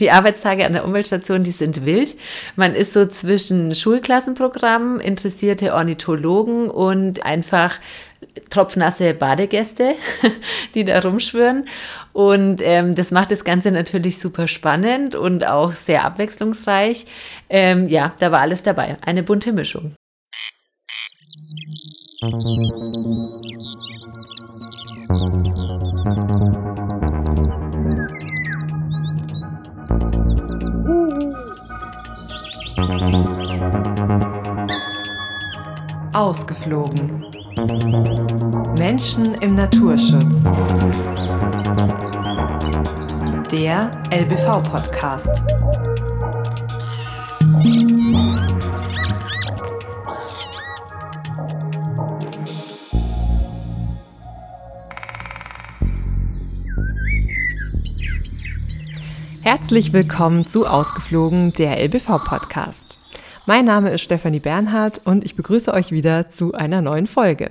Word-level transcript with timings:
Die 0.00 0.10
Arbeitstage 0.10 0.64
an 0.64 0.72
der 0.72 0.84
Umweltstation, 0.84 1.42
die 1.42 1.50
sind 1.50 1.84
wild. 1.84 2.14
Man 2.56 2.74
ist 2.74 2.92
so 2.92 3.06
zwischen 3.06 3.74
Schulklassenprogrammen, 3.74 5.00
interessierte 5.00 5.74
Ornithologen 5.74 6.70
und 6.70 7.24
einfach 7.24 7.78
tropfnasse 8.50 9.14
Badegäste, 9.14 9.94
die 10.74 10.84
da 10.84 11.00
rumschwören. 11.00 11.66
Und 12.12 12.62
ähm, 12.62 12.94
das 12.94 13.10
macht 13.10 13.30
das 13.30 13.44
Ganze 13.44 13.70
natürlich 13.70 14.18
super 14.18 14.48
spannend 14.48 15.14
und 15.14 15.46
auch 15.46 15.72
sehr 15.72 16.04
abwechslungsreich. 16.04 17.06
Ähm, 17.48 17.88
ja, 17.88 18.12
da 18.18 18.32
war 18.32 18.40
alles 18.40 18.62
dabei. 18.62 18.96
Eine 19.04 19.22
bunte 19.22 19.52
Mischung. 19.52 19.94
Ausgeflogen. 36.12 37.24
Menschen 38.78 39.34
im 39.40 39.56
Naturschutz. 39.56 40.44
Der 43.50 43.90
LBV-Podcast. 44.10 45.42
Herzlich 59.50 59.94
willkommen 59.94 60.46
zu 60.46 60.66
Ausgeflogen, 60.66 61.54
der 61.54 61.82
LBV-Podcast. 61.82 62.98
Mein 63.46 63.64
Name 63.64 63.88
ist 63.88 64.02
Stefanie 64.02 64.40
Bernhardt 64.40 65.00
und 65.06 65.24
ich 65.24 65.36
begrüße 65.36 65.72
euch 65.72 65.90
wieder 65.90 66.28
zu 66.28 66.52
einer 66.52 66.82
neuen 66.82 67.06
Folge. 67.06 67.50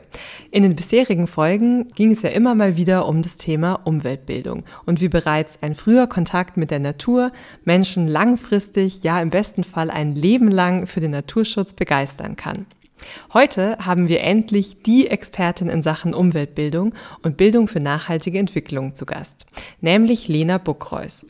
In 0.51 0.61
den 0.61 0.75
bisherigen 0.75 1.25
Folgen 1.25 1.87
ging 1.95 2.11
es 2.11 2.21
ja 2.21 2.29
immer 2.29 2.53
mal 2.53 2.77
wieder 2.77 3.07
um 3.07 3.23
das 3.23 3.37
Thema 3.37 3.79
Umweltbildung 3.83 4.63
und 4.85 5.01
wie 5.01 5.07
bereits 5.07 5.63
ein 5.63 5.73
früher 5.73 6.05
Kontakt 6.05 6.55
mit 6.55 6.69
der 6.69 6.77
Natur 6.77 7.31
Menschen 7.65 8.07
langfristig, 8.07 9.01
ja 9.01 9.19
im 9.19 9.31
besten 9.31 9.63
Fall 9.63 9.89
ein 9.89 10.13
Leben 10.13 10.51
lang 10.51 10.85
für 10.85 10.99
den 10.99 11.09
Naturschutz 11.09 11.73
begeistern 11.73 12.35
kann. 12.35 12.67
Heute 13.33 13.75
haben 13.79 14.07
wir 14.07 14.21
endlich 14.21 14.83
die 14.83 15.07
Expertin 15.07 15.67
in 15.67 15.81
Sachen 15.81 16.13
Umweltbildung 16.13 16.93
und 17.23 17.37
Bildung 17.37 17.67
für 17.67 17.79
nachhaltige 17.79 18.37
Entwicklung 18.37 18.93
zu 18.93 19.07
Gast, 19.07 19.47
nämlich 19.81 20.27
Lena 20.27 20.59
Buckreus. 20.59 21.25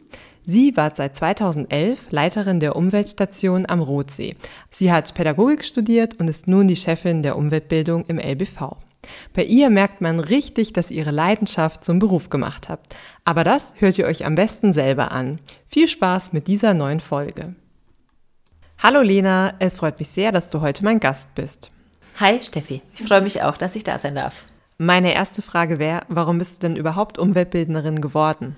Sie 0.49 0.77
war 0.77 0.95
seit 0.95 1.13
2011 1.17 2.09
Leiterin 2.11 2.61
der 2.61 2.77
Umweltstation 2.77 3.65
am 3.67 3.81
Rotsee. 3.81 4.33
Sie 4.71 4.93
hat 4.93 5.13
Pädagogik 5.13 5.65
studiert 5.65 6.21
und 6.21 6.29
ist 6.29 6.47
nun 6.47 6.69
die 6.69 6.77
Chefin 6.77 7.21
der 7.21 7.35
Umweltbildung 7.35 8.05
im 8.05 8.17
LBV. 8.17 8.77
Bei 9.33 9.43
ihr 9.43 9.69
merkt 9.69 9.99
man 9.99 10.21
richtig, 10.21 10.71
dass 10.71 10.89
ihr 10.89 10.99
ihre 10.99 11.11
Leidenschaft 11.11 11.83
zum 11.83 11.99
Beruf 11.99 12.29
gemacht 12.29 12.69
habt. 12.69 12.95
Aber 13.25 13.43
das 13.43 13.73
hört 13.79 13.97
ihr 13.97 14.05
euch 14.05 14.25
am 14.25 14.35
besten 14.35 14.71
selber 14.71 15.11
an. 15.11 15.41
Viel 15.65 15.89
Spaß 15.89 16.31
mit 16.31 16.47
dieser 16.47 16.73
neuen 16.73 17.01
Folge. 17.01 17.53
Hallo 18.81 19.01
Lena, 19.01 19.53
es 19.59 19.75
freut 19.75 19.99
mich 19.99 20.07
sehr, 20.07 20.31
dass 20.31 20.49
du 20.49 20.61
heute 20.61 20.85
mein 20.85 21.01
Gast 21.01 21.35
bist. 21.35 21.71
Hi 22.21 22.41
Steffi, 22.41 22.81
ich 22.95 23.05
freue 23.05 23.21
mich 23.21 23.43
auch, 23.43 23.57
dass 23.57 23.75
ich 23.75 23.83
da 23.83 23.99
sein 23.99 24.15
darf. 24.15 24.45
Meine 24.77 25.13
erste 25.13 25.41
Frage 25.41 25.77
wäre, 25.77 26.03
warum 26.07 26.37
bist 26.37 26.63
du 26.63 26.67
denn 26.69 26.77
überhaupt 26.77 27.17
Umweltbildnerin 27.17 27.99
geworden? 27.99 28.55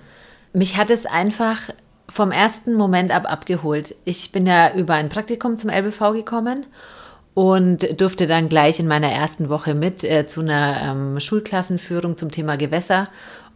Mich 0.52 0.76
hat 0.76 0.90
es 0.90 1.06
einfach 1.06 1.70
vom 2.08 2.32
ersten 2.32 2.74
Moment 2.74 3.14
ab 3.14 3.30
abgeholt. 3.30 3.94
Ich 4.04 4.32
bin 4.32 4.46
ja 4.46 4.74
über 4.74 4.94
ein 4.94 5.08
Praktikum 5.08 5.56
zum 5.56 5.70
LBV 5.70 6.12
gekommen 6.12 6.66
und 7.34 8.00
durfte 8.00 8.26
dann 8.26 8.48
gleich 8.48 8.80
in 8.80 8.88
meiner 8.88 9.10
ersten 9.10 9.48
Woche 9.48 9.74
mit 9.74 10.02
äh, 10.02 10.26
zu 10.26 10.40
einer 10.40 10.76
ähm, 10.82 11.20
Schulklassenführung 11.20 12.16
zum 12.16 12.30
Thema 12.30 12.56
Gewässer. 12.56 13.08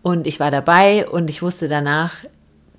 Und 0.02 0.26
ich 0.26 0.38
war 0.38 0.50
dabei 0.50 1.08
und 1.08 1.28
ich 1.28 1.42
wusste 1.42 1.66
danach, 1.66 2.12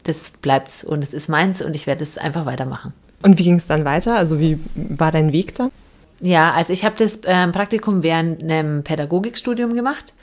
das 0.04 0.32
bleibt's 0.42 0.84
und 0.84 1.04
es 1.04 1.14
ist 1.14 1.28
meins 1.28 1.62
und 1.62 1.76
ich 1.76 1.88
werde 1.88 2.04
es 2.04 2.18
einfach 2.18 2.46
weitermachen. 2.46 2.94
Und 3.24 3.40
wie 3.40 3.44
ging 3.44 3.58
es 3.58 3.68
dann 3.68 3.84
weiter? 3.84 4.16
Also 4.16 4.40
wie 4.40 4.60
war 4.76 5.12
dein 5.12 5.32
Weg 5.32 5.56
dann? 5.56 5.72
Ja, 6.22 6.54
also 6.54 6.72
ich 6.72 6.86
habe 6.86 6.96
das 6.98 7.20
ähm, 7.26 7.52
Praktikum 7.52 8.04
während 8.04 8.42
einem 8.42 8.84
Pädagogikstudium 8.84 9.74
gemacht 9.74 10.14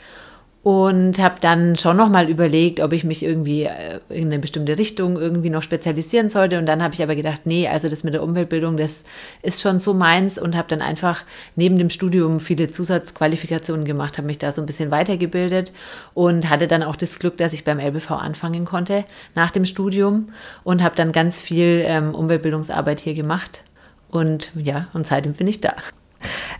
und 0.62 1.18
habe 1.18 1.36
dann 1.40 1.74
schon 1.74 1.96
noch 1.96 2.08
mal 2.08 2.28
überlegt, 2.28 2.78
ob 2.78 2.92
ich 2.92 3.02
mich 3.02 3.24
irgendwie 3.24 3.64
äh, 3.64 3.98
in 4.08 4.26
eine 4.26 4.38
bestimmte 4.38 4.78
Richtung 4.78 5.18
irgendwie 5.18 5.50
noch 5.50 5.62
spezialisieren 5.62 6.28
sollte. 6.28 6.56
Und 6.56 6.66
dann 6.66 6.82
habe 6.84 6.94
ich 6.94 7.02
aber 7.02 7.16
gedacht, 7.16 7.42
nee, 7.46 7.66
also 7.66 7.88
das 7.88 8.04
mit 8.04 8.14
der 8.14 8.22
Umweltbildung, 8.22 8.76
das 8.76 9.02
ist 9.42 9.60
schon 9.60 9.80
so 9.80 9.92
meins 9.92 10.38
und 10.38 10.56
habe 10.56 10.68
dann 10.68 10.80
einfach 10.80 11.24
neben 11.56 11.78
dem 11.78 11.90
Studium 11.90 12.38
viele 12.38 12.70
Zusatzqualifikationen 12.70 13.84
gemacht, 13.84 14.18
habe 14.18 14.28
mich 14.28 14.38
da 14.38 14.52
so 14.52 14.62
ein 14.62 14.66
bisschen 14.66 14.92
weitergebildet 14.92 15.72
und 16.14 16.48
hatte 16.48 16.68
dann 16.68 16.84
auch 16.84 16.96
das 16.96 17.18
Glück, 17.18 17.36
dass 17.38 17.52
ich 17.52 17.64
beim 17.64 17.80
LBV 17.80 18.12
anfangen 18.12 18.64
konnte 18.64 19.04
nach 19.34 19.50
dem 19.50 19.64
Studium 19.64 20.28
und 20.62 20.80
habe 20.80 20.94
dann 20.94 21.10
ganz 21.10 21.40
viel 21.40 21.82
ähm, 21.84 22.14
Umweltbildungsarbeit 22.14 23.00
hier 23.00 23.14
gemacht. 23.14 23.64
Und 24.10 24.52
ja, 24.54 24.86
und 24.92 25.08
seitdem 25.08 25.32
bin 25.32 25.48
ich 25.48 25.60
da. 25.60 25.74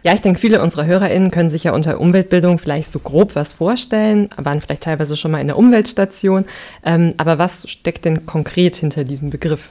Ja, 0.02 0.14
ich 0.14 0.20
denke, 0.20 0.40
viele 0.40 0.62
unserer 0.62 0.86
HörerInnen 0.86 1.30
können 1.30 1.50
sich 1.50 1.64
ja 1.64 1.72
unter 1.72 2.00
Umweltbildung 2.00 2.58
vielleicht 2.58 2.90
so 2.90 2.98
grob 2.98 3.34
was 3.34 3.52
vorstellen, 3.52 4.30
waren 4.36 4.60
vielleicht 4.60 4.82
teilweise 4.82 5.16
schon 5.16 5.30
mal 5.30 5.40
in 5.40 5.46
der 5.46 5.58
Umweltstation. 5.58 6.44
Ähm, 6.84 7.14
aber 7.16 7.38
was 7.38 7.68
steckt 7.68 8.04
denn 8.04 8.26
konkret 8.26 8.76
hinter 8.76 9.04
diesem 9.04 9.30
Begriff? 9.30 9.70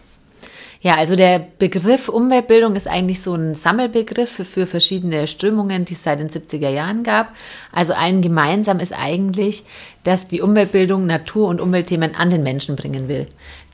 Ja, 0.84 0.96
also 0.96 1.16
der 1.16 1.38
Begriff 1.60 2.10
Umweltbildung 2.10 2.76
ist 2.76 2.88
eigentlich 2.88 3.22
so 3.22 3.36
ein 3.36 3.54
Sammelbegriff 3.54 4.32
für 4.32 4.66
verschiedene 4.66 5.28
Strömungen, 5.28 5.86
die 5.86 5.94
es 5.94 6.02
seit 6.02 6.20
den 6.20 6.32
70er 6.32 6.70
Jahren 6.70 7.04
gab. 7.04 7.36
Also 7.72 7.94
allen 7.94 8.24
gemeinsam 8.24 8.80
ist 8.80 8.92
eigentlich, 8.92 9.64
dass 10.04 10.28
die 10.28 10.42
Umweltbildung 10.42 11.06
Natur- 11.06 11.50
und 11.50 11.62
Umweltthemen 11.62 12.16
an 12.16 12.32
den 12.32 12.42
Menschen 12.42 12.76
bringen 12.76 13.08
will. 13.08 13.28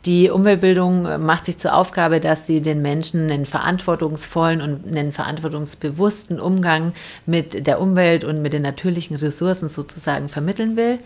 Die 0.08 0.30
Umweltbildung 0.30 1.26
macht 1.26 1.48
sich 1.48 1.58
zur 1.58 1.76
Aufgabe, 1.76 2.22
dass 2.22 2.48
sie 2.48 2.62
den 2.62 2.82
Menschen 2.82 3.30
einen 3.30 3.46
verantwortungsvollen 3.46 4.62
und 4.62 4.88
einen 4.88 5.12
verantwortungsbewussten 5.12 6.40
Umgang 6.40 6.94
mit 7.26 7.68
der 7.68 7.82
Umwelt 7.82 8.24
und 8.24 8.42
mit 8.42 8.54
den 8.54 8.62
natürlichen 8.62 9.18
Ressourcen 9.18 9.68
sozusagen 9.68 10.30
vermitteln 10.30 10.78
will. 10.78 11.00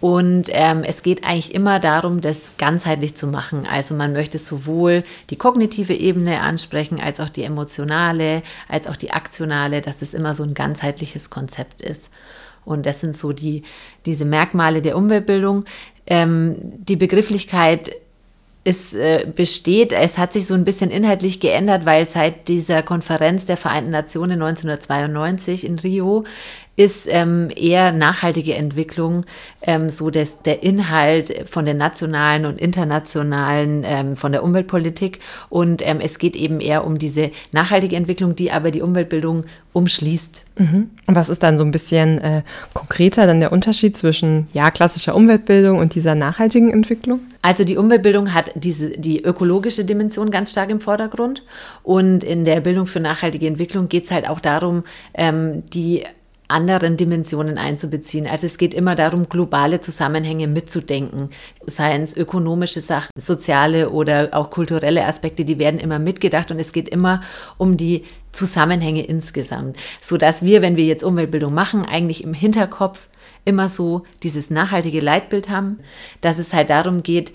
Und 0.00 0.48
ähm, 0.50 0.82
es 0.82 1.04
geht 1.04 1.22
eigentlich 1.22 1.54
immer 1.54 1.78
darum, 1.78 2.20
das 2.20 2.54
ganzheitlich 2.58 3.14
zu 3.14 3.28
machen. 3.28 3.64
Also 3.70 3.94
man 3.94 4.12
möchte 4.12 4.38
sowohl 4.38 5.04
die 5.30 5.36
kognitive 5.36 5.94
Ebene 5.94 6.40
ansprechen, 6.40 7.00
als 7.00 7.20
auch 7.20 7.28
die 7.28 7.44
emotionale, 7.44 8.42
als 8.68 8.88
auch 8.88 8.96
die 8.96 9.12
aktionale, 9.12 9.82
dass 9.82 10.02
es 10.02 10.14
immer 10.14 10.34
so 10.34 10.42
ein 10.42 10.54
ganzheitliches 10.54 11.30
Konzept 11.30 11.80
ist. 11.80 12.10
Und 12.64 12.86
das 12.86 13.00
sind 13.00 13.16
so 13.16 13.32
die, 13.32 13.62
diese 14.04 14.24
Merkmale 14.24 14.82
der 14.82 14.96
Umweltbildung. 14.96 15.64
Ähm, 16.08 16.56
die 16.60 16.96
Begrifflichkeit 16.96 17.92
es 18.64 18.94
äh, 18.94 19.26
besteht, 19.34 19.92
es 19.92 20.18
hat 20.18 20.32
sich 20.32 20.46
so 20.46 20.54
ein 20.54 20.64
bisschen 20.64 20.90
inhaltlich 20.90 21.40
geändert, 21.40 21.84
weil 21.84 22.06
seit 22.06 22.46
dieser 22.48 22.82
Konferenz 22.82 23.44
der 23.44 23.56
Vereinten 23.56 23.90
Nationen 23.90 24.40
1992 24.40 25.64
in 25.64 25.78
Rio 25.78 26.24
ist 26.76 27.06
ähm, 27.08 27.50
eher 27.54 27.92
nachhaltige 27.92 28.54
Entwicklung 28.54 29.24
ähm, 29.62 29.90
so 29.90 30.10
dass 30.10 30.42
der 30.42 30.62
Inhalt 30.62 31.44
von 31.48 31.64
den 31.64 31.76
nationalen 31.76 32.46
und 32.46 32.60
internationalen, 32.60 33.82
ähm, 33.84 34.16
von 34.16 34.32
der 34.32 34.42
Umweltpolitik. 34.42 35.20
Und 35.48 35.86
ähm, 35.86 36.00
es 36.00 36.18
geht 36.18 36.36
eben 36.36 36.60
eher 36.60 36.84
um 36.84 36.98
diese 36.98 37.30
nachhaltige 37.52 37.96
Entwicklung, 37.96 38.36
die 38.36 38.50
aber 38.50 38.70
die 38.70 38.82
Umweltbildung 38.82 39.44
umschließt. 39.72 40.44
Mhm. 40.58 40.90
Und 41.06 41.14
was 41.14 41.28
ist 41.28 41.42
dann 41.42 41.56
so 41.56 41.64
ein 41.64 41.70
bisschen 41.70 42.18
äh, 42.18 42.42
konkreter 42.74 43.26
dann 43.26 43.40
der 43.40 43.52
Unterschied 43.52 43.96
zwischen 43.96 44.48
ja, 44.52 44.70
klassischer 44.70 45.14
Umweltbildung 45.14 45.78
und 45.78 45.94
dieser 45.94 46.14
nachhaltigen 46.14 46.70
Entwicklung? 46.70 47.20
Also 47.40 47.64
die 47.64 47.76
Umweltbildung 47.76 48.34
hat 48.34 48.52
diese, 48.54 48.90
die 48.90 49.24
ökologische 49.24 49.84
Dimension 49.84 50.30
ganz 50.30 50.50
stark 50.50 50.70
im 50.70 50.80
Vordergrund. 50.80 51.42
Und 51.82 52.22
in 52.22 52.44
der 52.44 52.60
Bildung 52.60 52.86
für 52.86 53.00
nachhaltige 53.00 53.46
Entwicklung 53.46 53.88
geht 53.88 54.04
es 54.04 54.10
halt 54.10 54.28
auch 54.28 54.40
darum, 54.40 54.84
ähm, 55.14 55.64
die 55.72 56.04
anderen 56.52 56.96
Dimensionen 56.96 57.58
einzubeziehen. 57.58 58.26
Also 58.26 58.46
es 58.46 58.58
geht 58.58 58.74
immer 58.74 58.94
darum, 58.94 59.28
globale 59.28 59.80
Zusammenhänge 59.80 60.46
mitzudenken, 60.46 61.30
seien 61.66 62.02
es 62.02 62.16
ökonomische 62.16 62.80
Sachen, 62.80 63.10
soziale 63.16 63.90
oder 63.90 64.30
auch 64.32 64.50
kulturelle 64.50 65.04
Aspekte, 65.04 65.44
die 65.44 65.58
werden 65.58 65.80
immer 65.80 65.98
mitgedacht 65.98 66.50
und 66.50 66.58
es 66.58 66.72
geht 66.72 66.88
immer 66.88 67.22
um 67.58 67.76
die 67.76 68.04
Zusammenhänge 68.32 69.04
insgesamt, 69.04 69.76
so 70.00 70.16
dass 70.16 70.42
wir, 70.42 70.62
wenn 70.62 70.76
wir 70.76 70.84
jetzt 70.84 71.04
Umweltbildung 71.04 71.52
machen, 71.52 71.84
eigentlich 71.84 72.24
im 72.24 72.34
Hinterkopf 72.34 73.08
immer 73.44 73.68
so 73.68 74.04
dieses 74.22 74.50
nachhaltige 74.50 75.00
Leitbild 75.00 75.48
haben, 75.48 75.80
dass 76.20 76.38
es 76.38 76.52
halt 76.52 76.70
darum 76.70 77.02
geht, 77.02 77.32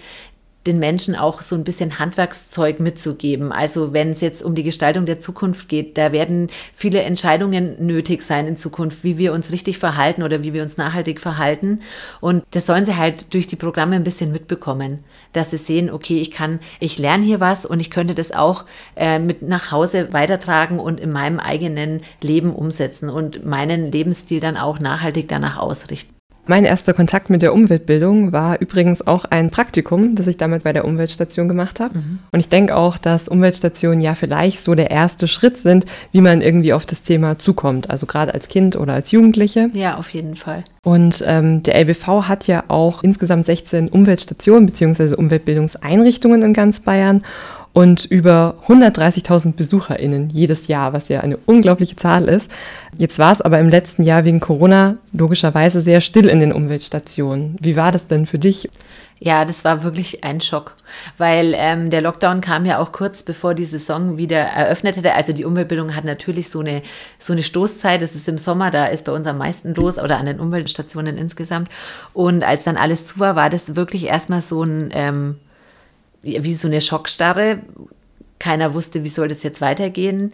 den 0.68 0.80
Menschen 0.80 1.16
auch 1.16 1.42
so 1.42 1.56
ein 1.56 1.64
bisschen 1.64 1.98
Handwerkszeug 1.98 2.80
mitzugeben. 2.80 3.52
Also 3.52 3.94
wenn 3.94 4.12
es 4.12 4.22
jetzt 4.22 4.44
um 4.44 4.54
die 4.54 4.64
Gestaltung 4.64 5.06
der 5.06 5.19
Zukunft 5.19 5.69
geht, 5.69 5.98
da 5.98 6.12
werden 6.12 6.50
viele 6.75 7.02
Entscheidungen 7.02 7.86
nötig 7.86 8.22
sein 8.22 8.48
in 8.48 8.58
Zukunft, 8.58 9.04
wie 9.04 9.18
wir 9.18 9.34
uns 9.34 9.52
richtig 9.52 9.80
verhalten 9.80 10.24
oder 10.24 10.44
wie 10.44 10.54
wir 10.54 10.62
uns 10.62 10.78
nachhaltig 10.78 11.22
verhalten. 11.22 11.80
Und 12.19 12.44
das 12.52 12.66
sollen 12.66 12.86
sie 12.86 12.98
halt 12.98 13.34
durch 13.34 13.48
die 13.48 13.56
Programme 13.56 13.96
ein 13.96 14.04
bisschen 14.04 14.31
mitbekommen, 14.31 15.04
dass 15.34 15.52
sie 15.52 15.58
sehen, 15.58 15.90
okay, 15.90 16.19
ich 16.19 16.31
kann, 16.31 16.60
ich 16.80 17.00
lerne 17.00 17.24
hier 17.24 17.40
was 17.40 17.66
und 17.66 17.80
ich 17.80 17.90
könnte 17.90 18.13
das 18.13 18.31
auch 18.31 18.66
äh, 18.96 19.20
mit 19.20 19.42
nach 19.42 19.72
Hause 19.72 20.12
weitertragen 20.12 20.80
und 20.80 21.00
in 21.00 21.12
meinem 21.12 21.40
eigenen 21.40 22.02
Leben 22.22 22.54
umsetzen 22.54 23.10
und 23.10 23.46
meinen 23.46 23.92
Lebensstil 23.92 24.42
dann 24.42 24.58
auch 24.58 24.80
nachhaltig 24.80 25.30
danach 25.30 25.58
ausrichten. 25.58 26.17
Mein 26.48 26.64
erster 26.64 26.94
Kontakt 26.94 27.30
mit 27.30 27.42
der 27.42 27.54
Umweltbildung 27.54 28.32
war 28.32 28.62
übrigens 28.62 29.06
auch 29.06 29.26
ein 29.26 29.50
Praktikum, 29.50 30.16
das 30.16 30.28
ich 30.28 30.38
damals 30.38 30.64
bei 30.64 30.72
der 30.72 30.86
Umweltstation 30.86 31.50
gemacht 31.50 31.82
habe. 31.82 31.98
Mhm. 31.98 32.20
Und 32.32 32.40
ich 32.40 32.48
denke 32.48 32.76
auch, 32.76 32.98
dass 32.98 33.28
Umweltstationen 33.28 34.00
ja 34.00 34.16
vielleicht 34.16 34.64
so 34.64 34.74
der 34.74 34.90
erste 34.90 35.28
Schritt 35.28 35.58
sind, 35.58 35.86
wie 36.14 36.22
man 36.22 36.42
irgendwie 36.42 36.72
auf 36.72 36.86
das 36.86 37.02
Thema 37.02 37.38
zukommt. 37.38 37.90
Also 37.90 38.06
gerade 38.06 38.34
als 38.34 38.48
Kind 38.48 38.78
oder 38.78 38.94
als 38.94 39.12
Jugendliche. 39.12 39.70
Ja, 39.74 39.98
auf 39.98 40.10
jeden 40.10 40.36
Fall. 40.36 40.64
Und 40.84 41.22
ähm, 41.28 41.64
der 41.64 41.76
LBV 41.76 42.30
hat 42.30 42.48
ja 42.48 42.64
auch 42.70 43.04
insgesamt 43.04 43.46
16 43.46 43.90
Umweltstationen 43.90 44.68
bzw. 44.68 45.16
Umweltbildungseinrichtungen 45.16 46.44
in 46.44 46.54
ganz 46.54 46.80
Bayern 46.80 47.24
und 47.77 48.06
über 48.06 48.56
130.000 48.68 49.53
BesucherInnen 49.53 50.31
jedes 50.31 50.65
Jahr, 50.65 50.94
was 50.94 51.09
ja 51.09 51.19
eine 51.19 51.38
unglaubliche 51.38 51.95
Zahl 51.95 52.27
ist. 52.27 52.50
Jetzt 52.97 53.19
war 53.19 53.31
es 53.31 53.39
aber 53.39 53.59
im 53.59 53.69
letzten 53.69 54.01
Jahr 54.01 54.25
wegen 54.25 54.39
Corona 54.39 54.97
logischerweise 55.13 55.81
sehr 55.81 56.01
still 56.01 56.27
in 56.27 56.39
den 56.39 56.51
Umweltstationen. 56.51 57.56
Wie 57.62 57.75
war 57.75 57.91
das 57.91 58.07
denn 58.07 58.25
für 58.25 58.39
dich? 58.39 58.68
Ja, 59.19 59.45
das 59.45 59.63
war 59.63 59.83
wirklich 59.83 60.24
ein 60.24 60.41
Schock, 60.41 60.74
weil 61.19 61.53
ähm, 61.56 61.91
der 61.91 62.01
Lockdown 62.01 62.41
kam 62.41 62.65
ja 62.65 62.79
auch 62.79 62.91
kurz 62.91 63.21
bevor 63.21 63.53
die 63.53 63.65
Saison 63.65 64.18
wieder 64.18 64.39
eröffnet 64.39 64.97
hätte. 64.97 65.13
Also 65.13 65.31
die 65.31 65.45
Umweltbildung 65.45 65.95
hat 65.95 66.03
natürlich 66.03 66.50
so 66.50 66.62
eine, 66.62 66.81
so 67.19 67.33
eine 67.33 67.44
Stoßzeit, 67.44 68.01
das 68.01 68.15
ist 68.15 68.27
im 68.27 68.39
Sommer, 68.39 68.71
da 68.71 68.88
ist 68.88 69.06
bei 69.06 69.12
uns 69.12 69.27
am 69.27 69.38
meisten 69.38 69.75
los 69.75 70.00
oder 70.00 70.18
an 70.18 70.25
den 70.25 70.39
Umweltstationen 70.39 71.15
insgesamt. 71.15 71.69
Und 72.13 72.44
als 72.44 72.63
dann 72.63 72.75
alles 72.75 73.06
zu 73.06 73.19
war, 73.19 73.35
war 73.35 73.51
das 73.51 73.75
wirklich 73.75 74.06
erstmal 74.06 74.41
so 74.41 74.63
ein 74.63 74.89
ähm, 74.94 75.35
wie 76.22 76.56
so 76.56 76.68
eine 76.68 76.81
Schockstarre. 76.81 77.62
Keiner 78.40 78.74
wusste, 78.74 79.04
wie 79.04 79.10
soll 79.10 79.28
das 79.28 79.44
jetzt 79.44 79.62
weitergehen. 79.62 80.34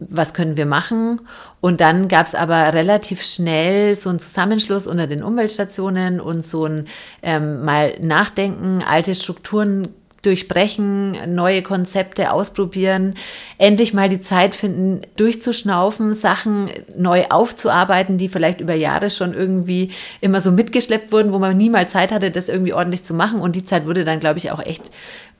Was 0.00 0.32
können 0.32 0.56
wir 0.56 0.66
machen? 0.66 1.20
Und 1.60 1.80
dann 1.80 2.06
gab 2.06 2.26
es 2.26 2.36
aber 2.36 2.72
relativ 2.72 3.22
schnell 3.22 3.96
so 3.96 4.10
einen 4.10 4.20
Zusammenschluss 4.20 4.86
unter 4.86 5.08
den 5.08 5.24
Umweltstationen 5.24 6.20
und 6.20 6.44
so 6.44 6.66
ein 6.66 6.86
ähm, 7.22 7.64
mal 7.64 7.98
Nachdenken, 8.00 8.82
alte 8.82 9.16
Strukturen 9.16 9.88
durchbrechen, 10.22 11.16
neue 11.34 11.62
Konzepte 11.62 12.32
ausprobieren, 12.32 13.14
endlich 13.56 13.94
mal 13.94 14.08
die 14.08 14.20
Zeit 14.20 14.54
finden, 14.54 15.02
durchzuschnaufen, 15.16 16.14
Sachen 16.14 16.70
neu 16.96 17.24
aufzuarbeiten, 17.30 18.18
die 18.18 18.28
vielleicht 18.28 18.60
über 18.60 18.74
Jahre 18.74 19.10
schon 19.10 19.32
irgendwie 19.32 19.92
immer 20.20 20.40
so 20.40 20.50
mitgeschleppt 20.50 21.12
wurden, 21.12 21.32
wo 21.32 21.38
man 21.38 21.56
nie 21.56 21.70
mal 21.70 21.88
Zeit 21.88 22.10
hatte, 22.10 22.30
das 22.30 22.48
irgendwie 22.48 22.72
ordentlich 22.72 23.04
zu 23.04 23.14
machen. 23.14 23.40
Und 23.40 23.54
die 23.54 23.64
Zeit 23.64 23.86
wurde 23.86 24.04
dann, 24.04 24.20
glaube 24.20 24.38
ich, 24.38 24.50
auch 24.50 24.64
echt 24.64 24.90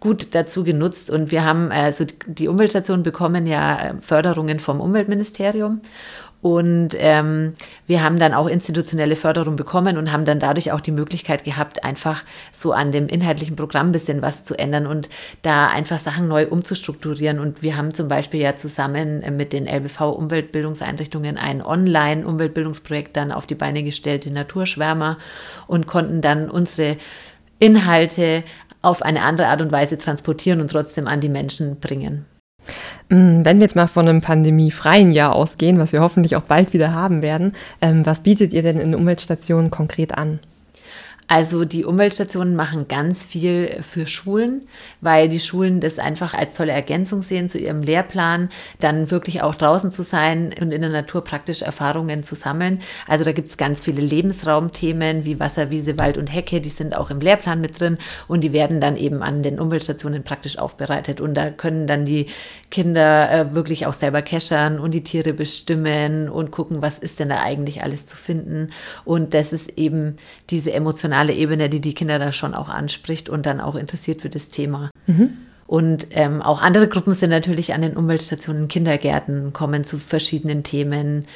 gut 0.00 0.28
dazu 0.34 0.62
genutzt. 0.62 1.10
Und 1.10 1.30
wir 1.32 1.44
haben, 1.44 1.72
also 1.72 2.04
die 2.26 2.48
Umweltstationen 2.48 3.02
bekommen 3.02 3.46
ja 3.46 3.94
Förderungen 4.00 4.60
vom 4.60 4.80
Umweltministerium. 4.80 5.80
Und 6.40 6.90
ähm, 6.98 7.54
wir 7.88 8.04
haben 8.04 8.18
dann 8.18 8.32
auch 8.32 8.46
institutionelle 8.46 9.16
Förderung 9.16 9.56
bekommen 9.56 9.98
und 9.98 10.12
haben 10.12 10.24
dann 10.24 10.38
dadurch 10.38 10.70
auch 10.70 10.80
die 10.80 10.92
Möglichkeit 10.92 11.42
gehabt, 11.42 11.82
einfach 11.82 12.22
so 12.52 12.72
an 12.72 12.92
dem 12.92 13.08
inhaltlichen 13.08 13.56
Programm 13.56 13.88
ein 13.88 13.92
bisschen 13.92 14.22
was 14.22 14.44
zu 14.44 14.56
ändern 14.56 14.86
und 14.86 15.08
da 15.42 15.66
einfach 15.66 15.98
Sachen 15.98 16.28
neu 16.28 16.46
umzustrukturieren. 16.46 17.40
Und 17.40 17.62
wir 17.62 17.76
haben 17.76 17.92
zum 17.92 18.06
Beispiel 18.06 18.40
ja 18.40 18.54
zusammen 18.54 19.24
mit 19.36 19.52
den 19.52 19.66
LBV 19.66 20.12
Umweltbildungseinrichtungen 20.12 21.38
ein 21.38 21.60
Online-Umweltbildungsprojekt 21.60 23.16
dann 23.16 23.32
auf 23.32 23.46
die 23.46 23.56
Beine 23.56 23.82
gestellt, 23.82 24.24
den 24.24 24.34
Naturschwärmer, 24.34 25.18
und 25.66 25.88
konnten 25.88 26.20
dann 26.20 26.50
unsere 26.50 26.98
Inhalte 27.58 28.44
auf 28.80 29.02
eine 29.02 29.22
andere 29.22 29.48
Art 29.48 29.60
und 29.60 29.72
Weise 29.72 29.98
transportieren 29.98 30.60
und 30.60 30.70
trotzdem 30.70 31.08
an 31.08 31.20
die 31.20 31.28
Menschen 31.28 31.80
bringen. 31.80 32.26
Mm, 33.08 33.44
wenn 33.44 33.58
wir 33.58 33.64
jetzt 33.64 33.76
mal 33.76 33.86
von 33.86 34.08
einem 34.08 34.20
pandemiefreien 34.20 35.12
Jahr 35.12 35.34
ausgehen, 35.34 35.78
was 35.78 35.92
wir 35.92 36.00
hoffentlich 36.00 36.36
auch 36.36 36.42
bald 36.42 36.72
wieder 36.72 36.92
haben 36.92 37.22
werden, 37.22 37.54
ähm, 37.80 38.04
was 38.04 38.22
bietet 38.22 38.52
ihr 38.52 38.62
denn 38.62 38.78
in 38.78 38.94
Umweltstationen 38.94 39.70
konkret 39.70 40.16
an? 40.16 40.40
Also 41.30 41.66
die 41.66 41.84
Umweltstationen 41.84 42.56
machen 42.56 42.88
ganz 42.88 43.22
viel 43.22 43.82
für 43.82 44.06
Schulen, 44.06 44.66
weil 45.02 45.28
die 45.28 45.40
Schulen 45.40 45.78
das 45.78 45.98
einfach 45.98 46.32
als 46.32 46.56
tolle 46.56 46.72
Ergänzung 46.72 47.20
sehen 47.20 47.50
zu 47.50 47.58
ihrem 47.58 47.82
Lehrplan, 47.82 48.48
dann 48.80 49.10
wirklich 49.10 49.42
auch 49.42 49.54
draußen 49.54 49.92
zu 49.92 50.02
sein 50.02 50.54
und 50.58 50.72
in 50.72 50.80
der 50.80 50.88
Natur 50.88 51.22
praktisch 51.22 51.60
Erfahrungen 51.60 52.24
zu 52.24 52.34
sammeln. 52.34 52.80
Also 53.06 53.26
da 53.26 53.32
gibt 53.32 53.50
es 53.50 53.58
ganz 53.58 53.82
viele 53.82 54.00
Lebensraumthemen 54.00 55.26
wie 55.26 55.38
Wasser, 55.38 55.68
Wiese, 55.68 55.98
Wald 55.98 56.16
und 56.16 56.28
Hecke, 56.28 56.62
die 56.62 56.70
sind 56.70 56.96
auch 56.96 57.10
im 57.10 57.20
Lehrplan 57.20 57.60
mit 57.60 57.78
drin 57.78 57.98
und 58.26 58.42
die 58.42 58.54
werden 58.54 58.80
dann 58.80 58.96
eben 58.96 59.22
an 59.22 59.42
den 59.42 59.60
Umweltstationen 59.60 60.24
praktisch 60.24 60.58
aufbereitet. 60.58 61.20
Und 61.20 61.34
da 61.34 61.50
können 61.50 61.86
dann 61.86 62.06
die 62.06 62.28
Kinder 62.70 63.30
äh, 63.30 63.54
wirklich 63.54 63.84
auch 63.84 63.92
selber 63.92 64.22
keschern 64.22 64.78
und 64.80 64.92
die 64.92 65.04
Tiere 65.04 65.34
bestimmen 65.34 66.30
und 66.30 66.52
gucken, 66.52 66.80
was 66.80 66.98
ist 66.98 67.20
denn 67.20 67.28
da 67.28 67.42
eigentlich 67.42 67.82
alles 67.82 68.06
zu 68.06 68.16
finden. 68.16 68.70
Und 69.04 69.34
das 69.34 69.52
ist 69.52 69.76
eben 69.76 70.16
diese 70.48 70.72
emotionale 70.72 71.17
Ebene, 71.26 71.68
die 71.68 71.80
die 71.80 71.94
Kinder 71.94 72.18
da 72.18 72.32
schon 72.32 72.54
auch 72.54 72.68
anspricht 72.68 73.28
und 73.28 73.46
dann 73.46 73.60
auch 73.60 73.74
interessiert 73.74 74.22
für 74.22 74.30
das 74.30 74.48
Thema. 74.48 74.90
Mhm. 75.06 75.30
Und 75.66 76.06
ähm, 76.12 76.40
auch 76.40 76.62
andere 76.62 76.88
Gruppen 76.88 77.12
sind 77.12 77.28
natürlich 77.28 77.74
an 77.74 77.82
den 77.82 77.94
Umweltstationen, 77.94 78.68
Kindergärten, 78.68 79.52
kommen 79.52 79.84
zu 79.84 79.98
verschiedenen 79.98 80.62
Themen. 80.62 81.26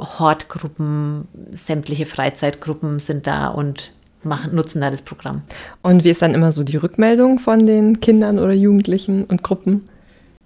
Hortgruppen, 0.00 1.28
sämtliche 1.52 2.04
Freizeitgruppen 2.04 2.98
sind 2.98 3.28
da 3.28 3.46
und 3.46 3.92
machen, 4.24 4.56
nutzen 4.56 4.80
da 4.80 4.90
das 4.90 5.02
Programm. 5.02 5.42
Und 5.82 6.02
wie 6.02 6.10
ist 6.10 6.20
dann 6.20 6.34
immer 6.34 6.50
so 6.50 6.64
die 6.64 6.76
Rückmeldung 6.76 7.38
von 7.38 7.64
den 7.64 8.00
Kindern 8.00 8.40
oder 8.40 8.52
Jugendlichen 8.52 9.24
und 9.24 9.44
Gruppen? 9.44 9.88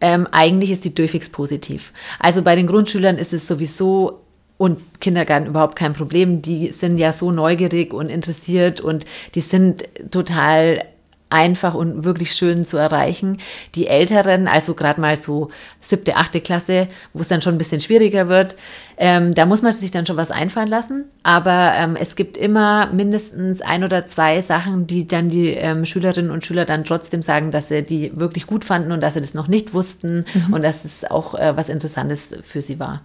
Ähm, 0.02 0.26
eigentlich 0.30 0.70
ist 0.70 0.82
sie 0.82 0.94
durchwegs 0.94 1.30
positiv. 1.30 1.92
Also 2.18 2.42
bei 2.42 2.56
den 2.56 2.66
Grundschülern 2.66 3.16
ist 3.16 3.32
es 3.32 3.48
sowieso 3.48 4.20
und 4.60 5.00
Kindergarten 5.00 5.46
überhaupt 5.46 5.74
kein 5.74 5.94
Problem. 5.94 6.42
Die 6.42 6.68
sind 6.68 6.98
ja 6.98 7.14
so 7.14 7.32
neugierig 7.32 7.94
und 7.94 8.10
interessiert 8.10 8.78
und 8.78 9.06
die 9.34 9.40
sind 9.40 9.88
total 10.10 10.82
einfach 11.30 11.72
und 11.72 12.04
wirklich 12.04 12.32
schön 12.32 12.66
zu 12.66 12.76
erreichen. 12.76 13.38
Die 13.74 13.86
Älteren, 13.86 14.48
also 14.48 14.74
gerade 14.74 15.00
mal 15.00 15.18
so 15.18 15.48
siebte, 15.80 16.16
achte 16.16 16.42
Klasse, 16.42 16.88
wo 17.14 17.22
es 17.22 17.28
dann 17.28 17.40
schon 17.40 17.54
ein 17.54 17.58
bisschen 17.58 17.80
schwieriger 17.80 18.28
wird, 18.28 18.54
ähm, 18.98 19.32
da 19.34 19.46
muss 19.46 19.62
man 19.62 19.72
sich 19.72 19.92
dann 19.92 20.04
schon 20.04 20.18
was 20.18 20.30
einfallen 20.30 20.68
lassen. 20.68 21.06
Aber 21.22 21.72
ähm, 21.78 21.96
es 21.98 22.14
gibt 22.14 22.36
immer 22.36 22.92
mindestens 22.92 23.62
ein 23.62 23.82
oder 23.82 24.08
zwei 24.08 24.42
Sachen, 24.42 24.86
die 24.86 25.08
dann 25.08 25.30
die 25.30 25.52
ähm, 25.52 25.86
Schülerinnen 25.86 26.30
und 26.30 26.44
Schüler 26.44 26.66
dann 26.66 26.84
trotzdem 26.84 27.22
sagen, 27.22 27.50
dass 27.50 27.68
sie 27.68 27.82
die 27.82 28.12
wirklich 28.14 28.46
gut 28.46 28.66
fanden 28.66 28.92
und 28.92 29.00
dass 29.00 29.14
sie 29.14 29.22
das 29.22 29.32
noch 29.32 29.48
nicht 29.48 29.72
wussten 29.72 30.26
mhm. 30.34 30.52
und 30.52 30.62
dass 30.62 30.84
es 30.84 31.10
auch 31.10 31.34
äh, 31.34 31.56
was 31.56 31.70
Interessantes 31.70 32.36
für 32.42 32.60
sie 32.60 32.78
war. 32.78 33.00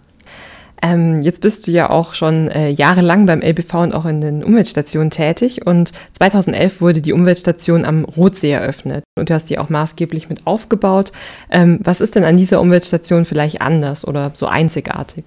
Ähm, 0.82 1.22
jetzt 1.22 1.40
bist 1.40 1.66
du 1.66 1.70
ja 1.70 1.90
auch 1.90 2.14
schon 2.14 2.48
äh, 2.48 2.68
jahrelang 2.68 3.26
beim 3.26 3.40
LBV 3.40 3.74
und 3.74 3.94
auch 3.94 4.04
in 4.04 4.20
den 4.20 4.44
Umweltstationen 4.44 5.10
tätig 5.10 5.66
und 5.66 5.92
2011 6.18 6.80
wurde 6.80 7.00
die 7.00 7.12
Umweltstation 7.12 7.84
am 7.84 8.04
Rotsee 8.04 8.52
eröffnet 8.52 9.04
und 9.18 9.30
du 9.30 9.34
hast 9.34 9.48
die 9.48 9.58
auch 9.58 9.70
maßgeblich 9.70 10.28
mit 10.28 10.46
aufgebaut. 10.46 11.12
Ähm, 11.50 11.80
was 11.82 12.00
ist 12.00 12.14
denn 12.14 12.24
an 12.24 12.36
dieser 12.36 12.60
Umweltstation 12.60 13.24
vielleicht 13.24 13.62
anders 13.62 14.06
oder 14.06 14.30
so 14.34 14.46
einzigartig? 14.46 15.24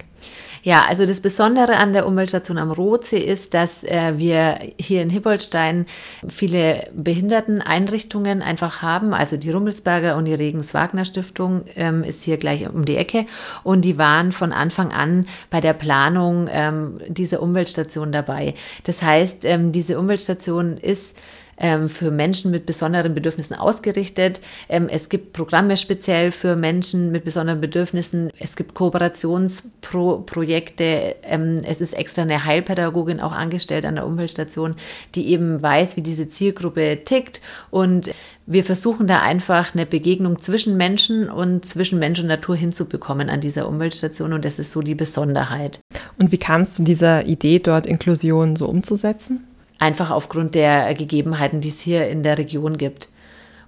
Ja, 0.64 0.86
also 0.88 1.06
das 1.06 1.22
Besondere 1.22 1.78
an 1.78 1.94
der 1.94 2.06
Umweltstation 2.06 2.58
am 2.58 2.72
Rotsee 2.72 3.20
ist, 3.20 3.54
dass 3.54 3.84
äh, 3.84 4.14
wir 4.18 4.60
hier 4.80 5.02
in 5.02 5.10
Hippoldstein 5.10 5.86
viele 6.28 6.88
Behinderteneinrichtungen 6.94 8.42
einfach 8.42 8.82
haben. 8.82 9.14
Also 9.14 9.38
die 9.38 9.52
Rummelsberger 9.52 10.18
und 10.18 10.26
die 10.26 10.34
Regens-Wagner-Stiftung 10.34 11.64
ähm, 11.76 12.04
ist 12.04 12.24
hier 12.24 12.38
gleich 12.38 12.70
um 12.70 12.86
die 12.86 12.98
Ecke. 12.98 13.26
Und 13.64 13.82
die 13.82 13.98
waren 13.98 14.32
von 14.32 14.52
Anfang 14.52 14.92
an 14.92 15.28
bei 15.50 15.62
der 15.62 15.74
Planung 15.74 16.50
ähm, 16.52 17.00
dieser 17.08 17.42
Umweltstation 17.42 18.12
dabei. 18.12 18.54
Das 18.84 19.02
heißt, 19.02 19.46
ähm, 19.46 19.72
diese 19.72 19.98
Umweltstation 19.98 20.78
ist 20.78 21.16
ähm, 21.60 21.90
für 21.90 22.10
Menschen 22.10 22.50
mit 22.52 22.66
besonderen 22.66 23.14
Bedürfnissen 23.14 23.56
ausgerichtet. 23.56 24.42
Ähm, 24.68 24.90
es 24.90 25.10
gibt 25.10 25.34
Programme 25.34 25.78
speziell 25.78 26.32
für 26.32 26.56
Menschen 26.56 27.12
mit 27.12 27.26
besonderen 27.26 27.62
Bedürfnissen. 27.62 28.32
Es 28.40 28.56
gibt 28.56 28.74
Kooperationsprojekte. 28.74 31.18
Ähm, 31.24 31.62
es 31.66 31.82
ist 31.82 31.94
extra 31.94 32.24
eine 32.24 32.46
Heilpädagogin 32.46 33.20
auch 33.20 33.34
angestellt 33.34 33.86
an 33.86 33.94
der 33.96 34.08
Umweltstation, 34.08 34.76
die 35.16 35.28
eben 35.30 35.62
weiß, 35.62 35.98
wie 35.98 36.02
diese 36.02 36.30
Zielgruppe 36.30 37.00
tickt 37.04 37.42
und 37.70 38.12
wir 38.52 38.64
versuchen 38.64 39.06
da 39.06 39.22
einfach 39.22 39.76
eine 39.76 39.86
Begegnung 39.86 40.42
zwischen 40.42 40.76
Menschen 40.76 41.30
und 41.30 41.66
zwischen 41.66 42.00
Mensch 42.00 42.20
und 42.20 42.26
Natur 42.26 42.56
hinzubekommen 42.56 43.30
an 43.30 43.42
dieser 43.42 43.68
Umweltstation 43.68 44.34
und 44.34 44.44
das 44.44 44.58
ist 44.58 44.72
so 44.72 44.82
die 44.82 44.96
Besonderheit. 44.96 45.82
Und 46.18 46.32
wie 46.32 46.40
kam 46.40 46.62
es 46.62 46.74
zu 46.74 46.84
dieser 46.84 47.28
Idee, 47.28 47.60
dort 47.60 47.86
Inklusion 47.86 48.56
so 48.56 48.68
umzusetzen? 48.68 49.44
Einfach 49.80 50.12
aufgrund 50.12 50.56
der 50.56 50.94
Gegebenheiten, 50.94 51.62
die 51.62 51.70
es 51.70 51.80
hier 51.80 52.08
in 52.08 52.24
der 52.24 52.38
Region 52.38 52.78
gibt. 52.78 53.10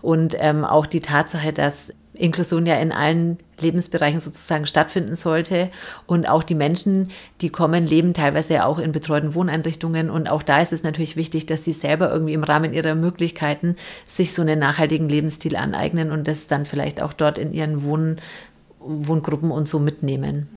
Und 0.02 0.36
ähm, 0.40 0.66
auch 0.66 0.86
die 0.86 1.00
Tatsache, 1.00 1.54
dass 1.54 1.92
Inklusion 2.14 2.66
ja 2.66 2.76
in 2.76 2.92
allen 2.92 3.38
Lebensbereichen 3.60 4.20
sozusagen 4.20 4.66
stattfinden 4.68 5.16
sollte. 5.16 5.70
Und 6.06 6.28
auch 6.28 6.44
die 6.44 6.56
Menschen, 6.56 7.12
die 7.42 7.50
kommen, 7.50 7.86
leben 7.86 8.14
teilweise 8.14 8.56
ja 8.56 8.66
auch 8.66 8.80
in 8.80 8.92
betreuten 8.92 9.34
Wohneinrichtungen. 9.34 10.10
Und 10.10 10.30
auch 10.30 10.44
da 10.44 10.62
ist 10.62 10.74
es 10.74 10.84
natürlich 10.84 11.16
wichtig, 11.16 11.46
dass 11.46 11.64
sie 11.64 11.74
selber 11.74 12.12
irgendwie 12.12 12.34
im 12.34 12.44
Rahmen 12.44 12.74
ihrer 12.74 12.96
Möglichkeiten 12.96 13.76
sich 14.08 14.34
so 14.34 14.42
einen 14.42 14.60
nachhaltigen 14.60 15.10
Lebensstil 15.10 15.56
aneignen 15.56 16.12
und 16.12 16.28
das 16.28 16.48
dann 16.48 16.66
vielleicht 16.66 17.02
auch 17.02 17.14
dort 17.14 17.38
in 17.38 17.54
ihren 17.54 17.84
Wohn 17.84 18.20
Wohngruppen 18.84 19.52
und 19.52 19.68
so 19.68 19.78
mitnehmen. 19.78 20.50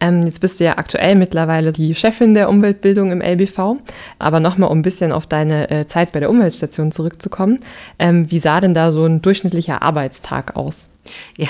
Ähm, 0.00 0.26
jetzt 0.26 0.40
bist 0.40 0.60
du 0.60 0.64
ja 0.64 0.78
aktuell 0.78 1.14
mittlerweile 1.14 1.72
die 1.72 1.94
Chefin 1.94 2.34
der 2.34 2.48
Umweltbildung 2.48 3.12
im 3.12 3.22
LBV. 3.22 3.76
Aber 4.18 4.40
nochmal, 4.40 4.70
um 4.70 4.78
ein 4.78 4.82
bisschen 4.82 5.12
auf 5.12 5.26
deine 5.26 5.70
äh, 5.70 5.86
Zeit 5.88 6.12
bei 6.12 6.20
der 6.20 6.30
Umweltstation 6.30 6.92
zurückzukommen. 6.92 7.60
Ähm, 7.98 8.30
wie 8.30 8.38
sah 8.38 8.60
denn 8.60 8.74
da 8.74 8.92
so 8.92 9.04
ein 9.04 9.22
durchschnittlicher 9.22 9.82
Arbeitstag 9.82 10.56
aus? 10.56 10.88
Ja, 11.36 11.48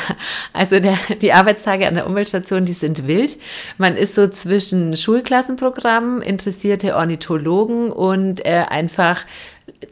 also 0.52 0.80
der, 0.80 0.98
die 1.22 1.32
Arbeitstage 1.32 1.86
an 1.86 1.94
der 1.94 2.06
Umweltstation, 2.06 2.64
die 2.64 2.72
sind 2.72 3.06
wild. 3.06 3.36
Man 3.78 3.96
ist 3.96 4.14
so 4.14 4.28
zwischen 4.28 4.96
Schulklassenprogrammen, 4.96 6.22
interessierte 6.22 6.94
Ornithologen 6.94 7.90
und 7.90 8.44
äh, 8.44 8.64
einfach 8.68 9.24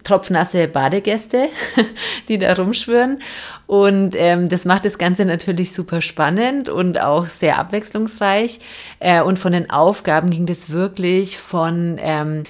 tropfnasse 0.02 0.68
Badegäste, 0.68 1.48
die 2.28 2.38
da 2.38 2.54
rumschwören. 2.54 3.20
Und 3.66 4.14
ähm, 4.16 4.48
das 4.48 4.64
macht 4.64 4.84
das 4.84 4.98
Ganze 4.98 5.24
natürlich 5.24 5.72
super 5.72 6.02
spannend 6.02 6.68
und 6.68 7.00
auch 7.00 7.26
sehr 7.26 7.58
abwechslungsreich. 7.58 8.60
Äh, 9.00 9.22
und 9.22 9.38
von 9.38 9.52
den 9.52 9.70
Aufgaben 9.70 10.30
ging 10.30 10.46
das 10.46 10.70
wirklich 10.70 11.38
von 11.38 11.98
ähm, 12.00 12.44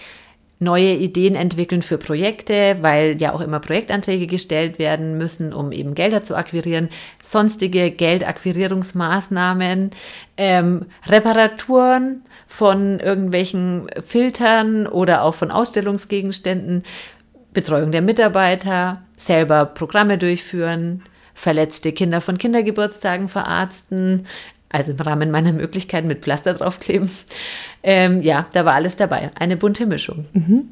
neue 0.59 0.95
Ideen 0.95 1.37
entwickeln 1.37 1.83
für 1.83 1.99
Projekte, 1.99 2.79
weil 2.81 3.21
ja 3.21 3.33
auch 3.33 3.41
immer 3.41 3.61
Projektanträge 3.61 4.27
gestellt 4.27 4.79
werden 4.79 5.19
müssen, 5.19 5.53
um 5.53 5.71
eben 5.71 5.95
Gelder 5.95 6.23
zu 6.23 6.35
akquirieren, 6.35 6.89
sonstige 7.23 7.91
Geldakquirierungsmaßnahmen, 7.91 9.91
ähm, 10.37 10.87
Reparaturen 11.07 12.23
von 12.47 13.01
irgendwelchen 13.01 13.89
Filtern 14.07 14.87
oder 14.87 15.23
auch 15.23 15.35
von 15.35 15.51
Ausstellungsgegenständen, 15.51 16.85
Betreuung 17.55 17.93
der 17.93 18.03
Mitarbeiter, 18.03 19.03
selber 19.17 19.65
Programme 19.65 20.19
durchführen, 20.19 21.03
verletzte 21.35 21.93
Kinder 21.93 22.21
von 22.21 22.37
Kindergeburtstagen 22.37 23.29
verarzten, 23.29 24.27
also 24.69 24.91
im 24.91 24.99
Rahmen 24.99 25.31
meiner 25.31 25.53
Möglichkeiten 25.53 26.09
mit 26.09 26.23
Pflaster 26.23 26.53
draufkleben. 26.53 27.09
Ähm, 27.85 28.23
ja, 28.23 28.47
da 28.53 28.65
war 28.65 28.73
alles 28.73 28.97
dabei. 28.97 29.31
Eine 29.39 29.57
bunte 29.57 29.87
Mischung. 29.87 30.25
Mhm. 30.33 30.71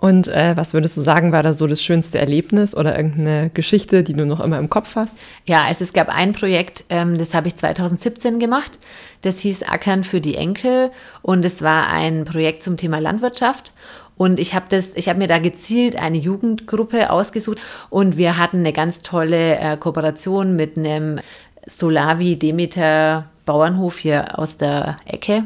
Und 0.00 0.28
äh, 0.28 0.56
was 0.56 0.72
würdest 0.74 0.96
du 0.96 1.00
sagen, 1.00 1.32
war 1.32 1.42
da 1.42 1.52
so 1.52 1.66
das 1.66 1.82
schönste 1.82 2.18
Erlebnis 2.18 2.76
oder 2.76 2.94
irgendeine 2.94 3.50
Geschichte, 3.50 4.04
die 4.04 4.12
du 4.12 4.26
noch 4.26 4.40
immer 4.40 4.58
im 4.58 4.70
Kopf 4.70 4.94
hast? 4.94 5.16
Ja, 5.46 5.62
also 5.64 5.82
es 5.82 5.92
gab 5.94 6.14
ein 6.14 6.32
Projekt, 6.32 6.84
ähm, 6.90 7.18
das 7.18 7.34
habe 7.34 7.48
ich 7.48 7.56
2017 7.56 8.38
gemacht. 8.38 8.78
Das 9.22 9.40
hieß 9.40 9.64
Ackern 9.64 10.04
für 10.04 10.20
die 10.20 10.36
Enkel 10.36 10.90
und 11.22 11.44
es 11.44 11.62
war 11.62 11.88
ein 11.88 12.24
Projekt 12.24 12.62
zum 12.62 12.76
Thema 12.76 12.98
Landwirtschaft. 12.98 13.72
Und 14.20 14.38
ich 14.38 14.54
habe 14.54 14.66
das, 14.68 14.90
ich 14.96 15.08
habe 15.08 15.18
mir 15.18 15.28
da 15.28 15.38
gezielt 15.38 15.96
eine 15.96 16.18
Jugendgruppe 16.18 17.08
ausgesucht 17.08 17.56
und 17.88 18.18
wir 18.18 18.36
hatten 18.36 18.58
eine 18.58 18.74
ganz 18.74 19.00
tolle 19.00 19.58
äh, 19.58 19.78
Kooperation 19.78 20.56
mit 20.56 20.76
einem 20.76 21.20
Solavi 21.66 22.38
Demeter 22.38 23.30
Bauernhof 23.46 23.96
hier 23.96 24.38
aus 24.38 24.58
der 24.58 24.98
Ecke. 25.06 25.44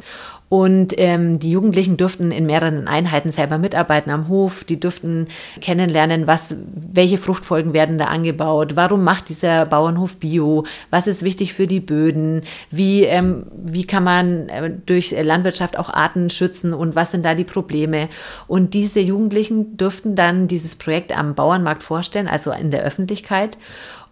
Und 0.51 0.95
ähm, 0.99 1.39
die 1.39 1.51
Jugendlichen 1.51 1.97
durften 1.97 2.31
in 2.31 2.47
mehreren 2.47 2.87
Einheiten 2.87 3.33
selber 3.33 3.59
mitarbeiten 3.59 4.11
am 4.11 4.29
Hof. 4.29 4.63
Die 4.65 4.79
durften 4.79 5.29
kennenlernen, 5.61 6.27
was, 6.27 6.55
welche 6.75 7.19
Fruchtfolgen 7.19 7.73
werden 7.73 7.99
da 7.99 8.05
angebaut, 8.05 8.77
warum 8.77 9.03
macht 9.03 9.31
dieser 9.31 9.67
Bauernhof 9.67 10.17
Bio, 10.17 10.65
was 10.91 11.07
ist 11.07 11.23
wichtig 11.23 11.55
für 11.55 11.67
die 11.67 11.81
Böden, 11.81 12.43
wie, 12.71 13.03
ähm, 13.05 13.47
wie 13.57 13.87
kann 13.87 14.05
man 14.05 14.49
äh, 14.49 14.71
durch 14.85 15.15
Landwirtschaft 15.21 15.79
auch 15.79 15.89
Arten 15.89 16.31
schützen 16.31 16.75
und 16.75 16.95
was 16.95 17.11
sind 17.11 17.25
da 17.25 17.35
die 17.35 17.45
Probleme. 17.45 18.09
Und 18.47 18.75
diese 18.75 19.01
Jugendlichen 19.01 19.77
durften 19.77 20.15
dann 20.15 20.47
dieses 20.47 20.77
Projekt 20.77 21.17
am 21.17 21.35
Bauernmarkt 21.35 21.83
vorstellen, 21.83 22.29
also 22.29 22.53
in 22.53 22.71
der 22.71 22.83
Öffentlichkeit. 22.83 23.59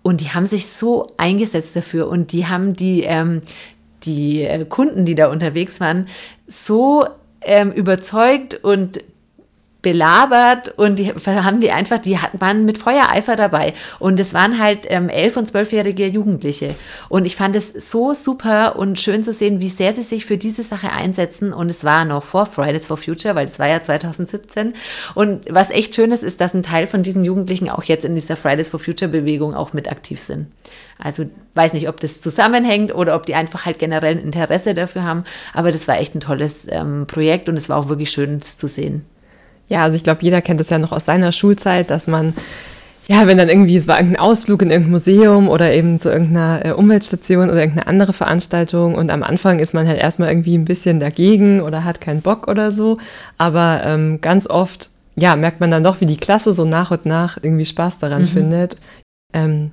Und 0.03 0.21
die 0.21 0.31
haben 0.31 0.47
sich 0.47 0.67
so 0.67 1.07
eingesetzt 1.17 1.77
dafür 1.77 2.09
und 2.09 2.33
die 2.33 2.47
haben 2.47 2.75
die, 2.75 3.03
ähm, 3.03 3.43
die 4.05 4.43
äh, 4.43 4.65
Kunden, 4.65 5.05
die 5.05 5.15
da 5.15 5.29
unterwegs 5.29 5.81
waren, 5.81 6.09
so 6.47 7.07
ähm, 7.43 7.73
überzeugt 7.73 8.63
und 8.63 9.03
belabert 9.83 10.73
und 10.79 11.01
die 11.01 11.13
haben 11.13 11.61
die 11.61 11.73
einfach, 11.73 11.99
die 11.99 12.17
waren 12.35 12.65
mit 12.65 12.79
Feuereifer 12.79 13.35
dabei. 13.35 13.75
Und 13.99 14.19
es 14.21 14.33
waren 14.33 14.61
halt 14.61 14.87
ähm, 14.89 15.09
elf- 15.09 15.37
und 15.37 15.49
zwölfjährige 15.49 16.07
Jugendliche. 16.07 16.77
Und 17.09 17.25
ich 17.25 17.35
fand 17.35 17.57
es 17.57 17.73
so 17.91 18.15
super 18.15 18.77
und 18.77 19.01
schön 19.01 19.25
zu 19.25 19.33
sehen, 19.33 19.59
wie 19.59 19.69
sehr 19.69 19.93
sie 19.93 20.05
sich 20.05 20.25
für 20.25 20.37
diese 20.37 20.63
Sache 20.63 20.93
einsetzen. 20.93 21.53
Und 21.53 21.69
es 21.69 21.83
war 21.83 22.05
noch 22.05 22.23
vor 22.23 22.47
Fridays 22.47 22.87
for 22.87 22.97
Future, 22.97 23.35
weil 23.35 23.49
es 23.49 23.59
war 23.59 23.69
ja 23.69 23.83
2017. 23.83 24.75
Und 25.17 25.45
was 25.51 25.71
echt 25.71 25.97
schön 25.97 26.13
ist, 26.13 26.23
ist, 26.23 26.41
dass 26.41 26.55
ein 26.55 26.63
Teil 26.63 26.87
von 26.87 27.03
diesen 27.03 27.25
Jugendlichen 27.25 27.69
auch 27.69 27.83
jetzt 27.83 28.05
in 28.05 28.15
dieser 28.15 28.37
Fridays 28.37 28.69
for 28.69 28.79
Future 28.79 29.11
Bewegung 29.11 29.55
auch 29.55 29.73
mit 29.73 29.91
aktiv 29.91 30.23
sind. 30.23 30.47
Also 30.97 31.25
weiß 31.55 31.73
nicht, 31.73 31.89
ob 31.89 31.99
das 31.99 32.21
zusammenhängt 32.21 32.95
oder 32.95 33.17
ob 33.17 33.27
die 33.27 33.35
einfach 33.35 33.67
halt 33.67 33.81
generell 33.81 34.13
ein 34.13 34.23
Interesse 34.23 34.75
dafür 34.75 35.03
haben. 35.03 35.25
Aber 35.53 35.73
das 35.73 35.89
war 35.89 35.99
echt 35.99 36.15
ein 36.15 36.21
tolles 36.21 36.67
ähm, 36.69 37.09
Projekt 37.09 37.49
und 37.49 37.57
es 37.57 37.69
war 37.69 37.79
auch 37.79 37.89
wirklich 37.89 38.13
schön, 38.13 38.39
das 38.39 38.57
zu 38.57 38.69
sehen. 38.69 39.05
Ja, 39.73 39.85
also 39.85 39.97
ich 39.97 40.05
glaube, 40.05 40.21
jeder 40.21 40.43
kennt 40.43 40.61
das 40.61 40.69
ja 40.69 40.79
noch 40.79 40.93
aus 40.93 41.07
seiner 41.07 41.33
Schulzeit, 41.33 41.89
dass 41.89 42.07
man, 42.07 42.35
ja, 43.09 43.27
wenn 43.27 43.39
dann 43.39 43.49
irgendwie, 43.49 43.79
es 43.79 43.89
war 43.89 43.97
irgendein 43.97 44.21
Ausflug 44.21 44.61
in 44.61 44.71
irgendein 44.71 44.93
Museum 44.93 45.49
oder 45.49 45.73
eben 45.73 45.99
zu 45.99 46.11
irgendeiner 46.11 46.63
äh, 46.63 46.73
Umweltstation 46.73 47.49
oder 47.49 47.61
irgendeine 47.61 47.87
andere 47.87 48.13
Veranstaltung 48.13 48.95
und 48.95 49.11
am 49.11 49.23
Anfang 49.23 49.61
ist 49.61 49.73
man 49.73 49.89
halt 49.89 49.99
erstmal 49.99 50.29
irgendwie 50.29 50.59
ein 50.59 50.67
bisschen 50.67 51.01
dagegen 51.01 51.63
oder 51.63 51.85
hat 51.85 52.03
keinen 52.03 52.21
Bock 52.21 52.49
oder 52.49 52.71
so, 52.71 52.99
aber 53.39 53.81
ähm, 53.87 54.21
ganz 54.21 54.47
oft, 54.47 54.91
ja, 55.17 55.37
merkt 55.37 55.63
man 55.63 55.71
dann 55.71 55.85
doch, 55.85 56.03
wie 56.03 56.07
die 56.07 56.19
Klasse 56.19 56.53
so 56.53 56.67
nach 56.67 56.91
und 56.91 57.07
nach 57.07 57.39
irgendwie 57.41 57.65
Spaß 57.65 57.99
daran 57.99 58.25
mhm. 58.25 58.29
findet. 58.29 58.77
Ähm, 59.33 59.71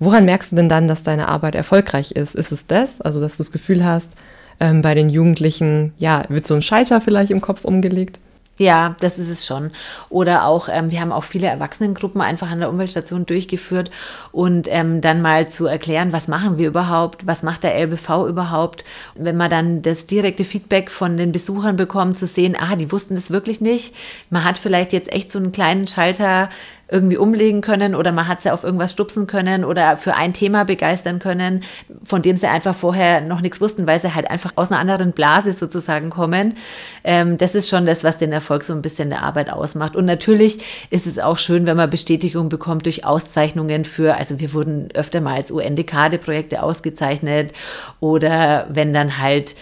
woran 0.00 0.24
merkst 0.24 0.50
du 0.50 0.56
denn 0.56 0.68
dann, 0.68 0.88
dass 0.88 1.04
deine 1.04 1.28
Arbeit 1.28 1.54
erfolgreich 1.54 2.10
ist? 2.10 2.34
Ist 2.34 2.50
es 2.50 2.66
das, 2.66 3.00
also 3.00 3.20
dass 3.20 3.36
du 3.36 3.44
das 3.44 3.52
Gefühl 3.52 3.84
hast, 3.84 4.10
ähm, 4.58 4.82
bei 4.82 4.96
den 4.96 5.08
Jugendlichen, 5.08 5.92
ja, 5.96 6.24
wird 6.28 6.44
so 6.44 6.54
ein 6.54 6.62
Schalter 6.62 7.00
vielleicht 7.00 7.30
im 7.30 7.40
Kopf 7.40 7.64
umgelegt? 7.64 8.18
Ja, 8.58 8.96
das 9.00 9.18
ist 9.18 9.28
es 9.28 9.46
schon. 9.46 9.70
Oder 10.10 10.44
auch, 10.44 10.68
ähm, 10.70 10.90
wir 10.90 11.00
haben 11.00 11.12
auch 11.12 11.22
viele 11.22 11.46
Erwachsenengruppen 11.46 12.20
einfach 12.20 12.50
an 12.50 12.58
der 12.58 12.70
Umweltstation 12.70 13.24
durchgeführt 13.24 13.90
und 14.32 14.66
ähm, 14.68 15.00
dann 15.00 15.22
mal 15.22 15.48
zu 15.48 15.66
erklären, 15.66 16.12
was 16.12 16.26
machen 16.26 16.58
wir 16.58 16.66
überhaupt, 16.66 17.24
was 17.26 17.44
macht 17.44 17.62
der 17.62 17.76
LBV 17.76 18.26
überhaupt. 18.28 18.84
Wenn 19.14 19.36
man 19.36 19.48
dann 19.48 19.82
das 19.82 20.06
direkte 20.06 20.44
Feedback 20.44 20.90
von 20.90 21.16
den 21.16 21.30
Besuchern 21.30 21.76
bekommt, 21.76 22.18
zu 22.18 22.26
sehen, 22.26 22.56
ah, 22.58 22.74
die 22.74 22.90
wussten 22.90 23.14
das 23.14 23.30
wirklich 23.30 23.60
nicht. 23.60 23.94
Man 24.28 24.42
hat 24.42 24.58
vielleicht 24.58 24.92
jetzt 24.92 25.12
echt 25.12 25.30
so 25.30 25.38
einen 25.38 25.52
kleinen 25.52 25.86
Schalter 25.86 26.50
irgendwie 26.90 27.18
umlegen 27.18 27.60
können 27.60 27.94
oder 27.94 28.12
man 28.12 28.28
hat 28.28 28.40
sie 28.40 28.50
auf 28.50 28.64
irgendwas 28.64 28.92
stupsen 28.92 29.26
können 29.26 29.64
oder 29.64 29.96
für 29.96 30.14
ein 30.14 30.32
Thema 30.32 30.64
begeistern 30.64 31.18
können, 31.18 31.62
von 32.02 32.22
dem 32.22 32.36
sie 32.36 32.46
einfach 32.46 32.74
vorher 32.74 33.20
noch 33.20 33.42
nichts 33.42 33.60
wussten, 33.60 33.86
weil 33.86 34.00
sie 34.00 34.14
halt 34.14 34.30
einfach 34.30 34.52
aus 34.56 34.70
einer 34.70 34.80
anderen 34.80 35.12
Blase 35.12 35.52
sozusagen 35.52 36.08
kommen. 36.08 36.56
Ähm, 37.04 37.36
das 37.36 37.54
ist 37.54 37.68
schon 37.68 37.84
das, 37.84 38.04
was 38.04 38.16
den 38.16 38.32
Erfolg 38.32 38.64
so 38.64 38.72
ein 38.72 38.80
bisschen 38.82 39.10
der 39.10 39.22
Arbeit 39.22 39.52
ausmacht. 39.52 39.96
Und 39.96 40.06
natürlich 40.06 40.58
ist 40.88 41.06
es 41.06 41.18
auch 41.18 41.36
schön, 41.36 41.66
wenn 41.66 41.76
man 41.76 41.90
Bestätigung 41.90 42.48
bekommt 42.48 42.86
durch 42.86 43.04
Auszeichnungen 43.04 43.84
für, 43.84 44.16
also 44.16 44.40
wir 44.40 44.54
wurden 44.54 44.88
öfter 44.94 45.20
mal 45.20 45.34
als 45.34 45.50
UN-Dekade-Projekte 45.50 46.62
ausgezeichnet 46.62 47.52
oder 48.00 48.66
wenn 48.70 48.94
dann 48.94 49.18
halt 49.18 49.54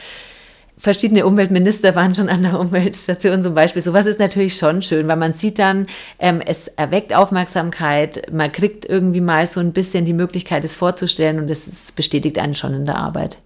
verschiedene 0.79 1.27
Umweltminister 1.27 1.95
waren 1.95 2.15
schon 2.15 2.29
an 2.29 2.43
der 2.43 2.61
Umweltstation 2.61 3.43
zum 3.43 3.55
Beispiel. 3.55 3.83
Sowas 3.83 4.07
ist 4.07 4.21
natürlich 4.21 4.57
schon 4.57 4.83
schön, 4.83 5.09
weil 5.09 5.17
man 5.17 5.33
sieht 5.33 5.59
dann, 5.59 5.87
ähm, 6.19 6.41
es 6.45 6.69
erweckt 6.69 7.15
Aufmerksamkeit, 7.15 8.31
man 8.33 8.53
kriegt 8.53 8.85
irgendwie 8.85 9.21
mal 9.21 9.47
so 9.47 9.61
ein 9.61 9.73
bisschen 9.73 10.05
die 10.05 10.13
Möglichkeit, 10.13 10.65
es 10.65 10.75
vorzustellen 10.75 11.39
und 11.39 11.51
es 11.51 11.69
bestätigt 11.95 12.39
einen 12.39 12.55
schon 12.55 12.75
in 12.75 12.87
der 12.87 12.97
Arbeit. 12.97 13.39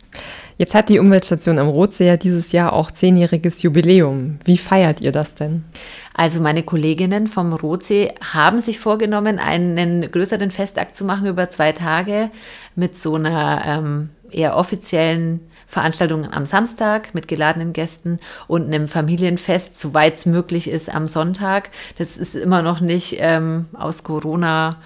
Jetzt 0.59 0.75
hat 0.75 0.91
die 0.91 0.99
Umweltstation 0.99 1.59
am 1.59 1.69
Rotsee 1.69 2.07
ja 2.07 2.17
dieses 2.19 2.53
Jahr 2.53 2.75
auch 2.75 2.91
zehnjähriges 2.91 3.63
Jubiläum. 3.63 4.41
Wie 4.45 4.59
feiert 4.59 5.01
ihr 5.01 5.13
das 5.13 5.35
denn? 5.35 5.65
Also 6.13 6.41
meine 6.41 6.63
Kolleginnen 6.63 7.29
vom 7.29 7.55
Rotsee 7.55 8.13
haben 8.21 8.61
sich 8.61 8.79
vorgenommen, 8.79 9.39
einen 9.39 10.11
größeren 10.11 10.51
Festakt 10.51 10.97
zu 10.97 11.05
machen 11.05 11.29
über 11.29 11.49
zwei 11.49 11.73
Tage 11.73 12.31
mit 12.75 12.95
so 12.99 13.15
einer 13.15 13.63
ähm, 13.65 14.11
eher 14.31 14.57
offiziellen 14.57 15.41
Veranstaltungen 15.71 16.33
am 16.33 16.47
Samstag 16.47 17.15
mit 17.15 17.29
geladenen 17.29 17.73
Gästen 17.73 18.19
und 18.49 18.67
einem 18.67 18.89
Familienfest, 18.89 19.79
soweit 19.79 20.17
es 20.17 20.27
möglich 20.27 20.69
ist, 20.69 20.93
am 20.93 21.07
Sonntag. 21.07 21.71
Das 21.97 22.17
ist 22.17 22.35
immer 22.35 22.61
noch 22.61 22.81
nicht 22.81 23.19
ähm, 23.21 23.67
aus 23.73 24.03
Corona. 24.03 24.79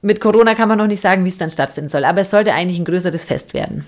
Mit 0.00 0.22
Corona 0.22 0.54
kann 0.54 0.70
man 0.70 0.78
noch 0.78 0.86
nicht 0.86 1.02
sagen, 1.02 1.26
wie 1.26 1.28
es 1.28 1.36
dann 1.36 1.50
stattfinden 1.50 1.90
soll, 1.90 2.06
aber 2.06 2.22
es 2.22 2.30
sollte 2.30 2.54
eigentlich 2.54 2.78
ein 2.78 2.86
größeres 2.86 3.24
Fest 3.24 3.52
werden. 3.52 3.86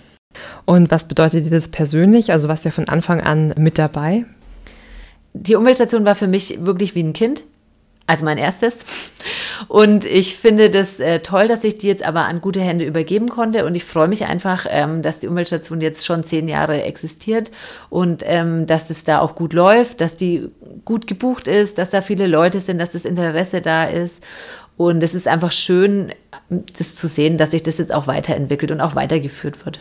Und 0.67 0.91
was 0.91 1.09
bedeutet 1.09 1.47
dir 1.47 1.51
das 1.51 1.69
persönlich? 1.69 2.33
Also 2.33 2.49
warst 2.49 2.67
du 2.67 2.69
ja 2.69 2.73
von 2.75 2.91
Anfang 2.91 3.23
an 3.23 3.55
mit 3.57 3.79
dabei? 3.79 4.27
Die 5.33 5.55
Umweltstation 5.55 6.05
war 6.05 6.15
für 6.15 6.29
mich 6.29 6.67
wirklich 6.67 6.95
wie 6.95 7.03
ein 7.03 7.15
Kind, 7.15 7.43
also 8.07 8.27
mein 8.27 8.37
erstes. 8.37 8.85
Und 9.69 10.05
ich 10.05 10.37
finde 10.37 10.71
das 10.71 11.01
äh, 11.01 11.21
toll, 11.21 11.49
dass 11.49 11.65
ich 11.65 11.79
die 11.79 11.87
jetzt 11.87 12.05
aber 12.05 12.27
an 12.27 12.41
gute 12.41 12.61
Hände 12.61 12.85
übergeben 12.85 13.29
konnte. 13.29 13.65
Und 13.65 13.75
ich 13.75 13.85
freue 13.85 14.09
mich 14.09 14.27
einfach, 14.27 14.67
ähm, 14.69 15.03
dass 15.03 15.19
die 15.19 15.29
Umweltstation 15.29 15.81
jetzt 15.81 16.07
schon 16.07 16.25
zehn 16.25 16.49
Jahre 16.49 16.83
existiert 16.83 17.51
und 17.91 18.23
ähm, 18.27 18.67
dass 18.67 18.91
es 18.91 19.05
da 19.05 19.21
auch 19.21 19.35
gut 19.35 19.53
läuft, 19.53 20.01
dass 20.01 20.17
die 20.17 20.51
gut 20.85 21.07
gebucht 21.07 21.49
ist, 21.49 21.79
dass 21.79 21.91
da 21.91 22.03
viele 22.03 22.27
Leute 22.27 22.61
sind, 22.61 22.79
dass 22.79 22.91
das 22.91 23.05
Interesse 23.05 23.61
da 23.61 23.85
ist. 23.85 24.23
Und 24.77 25.03
es 25.03 25.15
ist 25.15 25.27
einfach 25.27 25.53
schön, 25.53 26.13
das 26.51 26.95
zu 26.95 27.09
sehen, 27.09 27.39
dass 27.39 27.53
sich 27.53 27.63
das 27.63 27.79
jetzt 27.79 27.95
auch 27.95 28.07
weiterentwickelt 28.07 28.71
und 28.71 28.81
auch 28.81 28.95
weitergeführt 28.95 29.65
wird. 29.65 29.81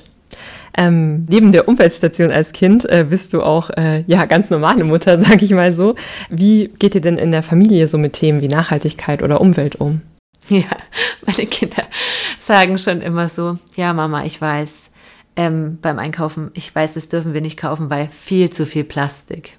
Ähm, 0.78 1.26
neben 1.30 1.52
der 1.52 1.68
Umweltstation 1.68 2.32
als 2.32 2.52
Kind 2.52 2.84
äh, 2.90 3.06
bist 3.10 3.32
du 3.34 3.42
auch 3.42 3.70
äh, 3.72 4.04
ja 4.08 4.26
ganz 4.26 4.50
normale 4.50 4.84
Mutter, 4.84 5.20
sag 5.20 5.42
ich 5.42 5.52
mal 5.52 5.74
so. 5.74 5.96
Wie 6.30 6.70
geht 6.80 6.96
ihr 6.96 7.02
denn 7.02 7.18
in 7.18 7.32
der 7.32 7.44
Familie 7.44 7.88
so 7.88 7.98
mit 7.98 8.14
Themen 8.14 8.42
wie 8.42 8.48
Nachhaltigkeit 8.48 9.24
oder 9.24 9.42
Umwelt 9.42 9.76
um? 9.76 10.02
Ja, 10.50 10.64
meine 11.26 11.48
Kinder 11.48 11.84
sagen 12.40 12.78
schon 12.78 13.02
immer 13.02 13.30
so, 13.30 13.58
ja 13.76 13.94
Mama, 13.94 14.26
ich 14.26 14.40
weiß, 14.40 14.90
ähm, 15.36 15.80
beim 15.82 16.00
Einkaufen, 16.00 16.52
ich 16.54 16.74
weiß, 16.74 16.94
das 16.94 17.10
dürfen 17.10 17.34
wir 17.34 17.42
nicht 17.42 17.58
kaufen, 17.58 17.90
weil 17.90 18.10
viel 18.10 18.50
zu 18.50 18.66
viel 18.66 18.84
Plastik. 18.84 19.58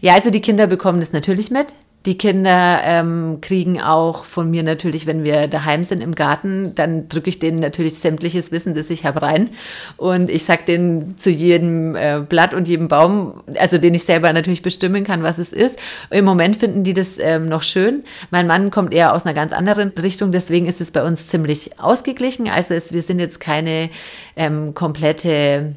Ja, 0.00 0.14
also 0.14 0.30
die 0.30 0.40
Kinder 0.40 0.66
bekommen 0.66 1.00
das 1.00 1.12
natürlich 1.12 1.50
mit. 1.50 1.74
Die 2.04 2.18
Kinder 2.18 2.80
ähm, 2.84 3.38
kriegen 3.40 3.80
auch 3.80 4.24
von 4.24 4.50
mir 4.50 4.64
natürlich, 4.64 5.06
wenn 5.06 5.22
wir 5.22 5.46
daheim 5.46 5.84
sind 5.84 6.02
im 6.02 6.16
Garten, 6.16 6.74
dann 6.74 7.08
drücke 7.08 7.30
ich 7.30 7.38
denen 7.38 7.60
natürlich 7.60 7.98
sämtliches 7.98 8.50
Wissen, 8.50 8.74
das 8.74 8.90
ich 8.90 9.04
habe, 9.04 9.22
rein. 9.22 9.50
Und 9.98 10.28
ich 10.28 10.44
sage 10.44 10.64
denen 10.66 11.16
zu 11.16 11.30
jedem 11.30 11.94
äh, 11.94 12.20
Blatt 12.28 12.54
und 12.54 12.66
jedem 12.66 12.88
Baum, 12.88 13.44
also 13.56 13.78
den 13.78 13.94
ich 13.94 14.02
selber 14.02 14.32
natürlich 14.32 14.62
bestimmen 14.62 15.04
kann, 15.04 15.22
was 15.22 15.38
es 15.38 15.52
ist. 15.52 15.78
Im 16.10 16.24
Moment 16.24 16.56
finden 16.56 16.82
die 16.82 16.92
das 16.92 17.18
ähm, 17.20 17.46
noch 17.46 17.62
schön. 17.62 18.02
Mein 18.32 18.48
Mann 18.48 18.72
kommt 18.72 18.92
eher 18.92 19.14
aus 19.14 19.24
einer 19.24 19.34
ganz 19.34 19.52
anderen 19.52 19.90
Richtung, 19.90 20.32
deswegen 20.32 20.66
ist 20.66 20.80
es 20.80 20.90
bei 20.90 21.04
uns 21.04 21.28
ziemlich 21.28 21.78
ausgeglichen. 21.78 22.48
Also 22.48 22.74
es, 22.74 22.92
wir 22.92 23.02
sind 23.02 23.20
jetzt 23.20 23.38
keine 23.38 23.90
ähm, 24.34 24.74
komplette, 24.74 25.76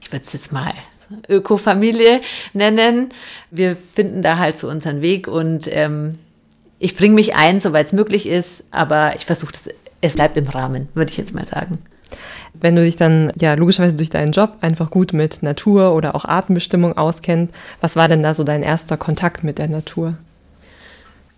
ich 0.00 0.12
würde 0.12 0.24
es 0.24 0.32
jetzt 0.32 0.52
mal 0.52 0.72
Ökofamilie 1.28 2.20
nennen. 2.52 3.10
Wir 3.50 3.76
finden 3.94 4.22
da 4.22 4.38
halt 4.38 4.58
so 4.58 4.68
unseren 4.68 5.00
Weg 5.00 5.28
und 5.28 5.68
ähm, 5.70 6.14
ich 6.78 6.96
bringe 6.96 7.14
mich 7.14 7.34
ein, 7.34 7.60
soweit 7.60 7.88
es 7.88 7.92
möglich 7.92 8.26
ist, 8.26 8.64
aber 8.70 9.14
ich 9.16 9.26
versuche 9.26 9.52
das, 9.52 9.68
es 10.00 10.14
bleibt 10.14 10.36
im 10.36 10.48
Rahmen, 10.48 10.88
würde 10.94 11.10
ich 11.10 11.16
jetzt 11.16 11.34
mal 11.34 11.46
sagen. 11.46 11.78
Wenn 12.54 12.76
du 12.76 12.82
dich 12.82 12.96
dann 12.96 13.32
ja 13.38 13.54
logischerweise 13.54 13.94
durch 13.94 14.10
deinen 14.10 14.32
Job 14.32 14.56
einfach 14.60 14.90
gut 14.90 15.12
mit 15.12 15.42
Natur 15.42 15.94
oder 15.94 16.14
auch 16.14 16.24
Artenbestimmung 16.24 16.96
auskennst, 16.96 17.52
was 17.80 17.96
war 17.96 18.08
denn 18.08 18.22
da 18.22 18.34
so 18.34 18.44
dein 18.44 18.62
erster 18.62 18.96
Kontakt 18.96 19.44
mit 19.44 19.58
der 19.58 19.68
Natur? 19.68 20.14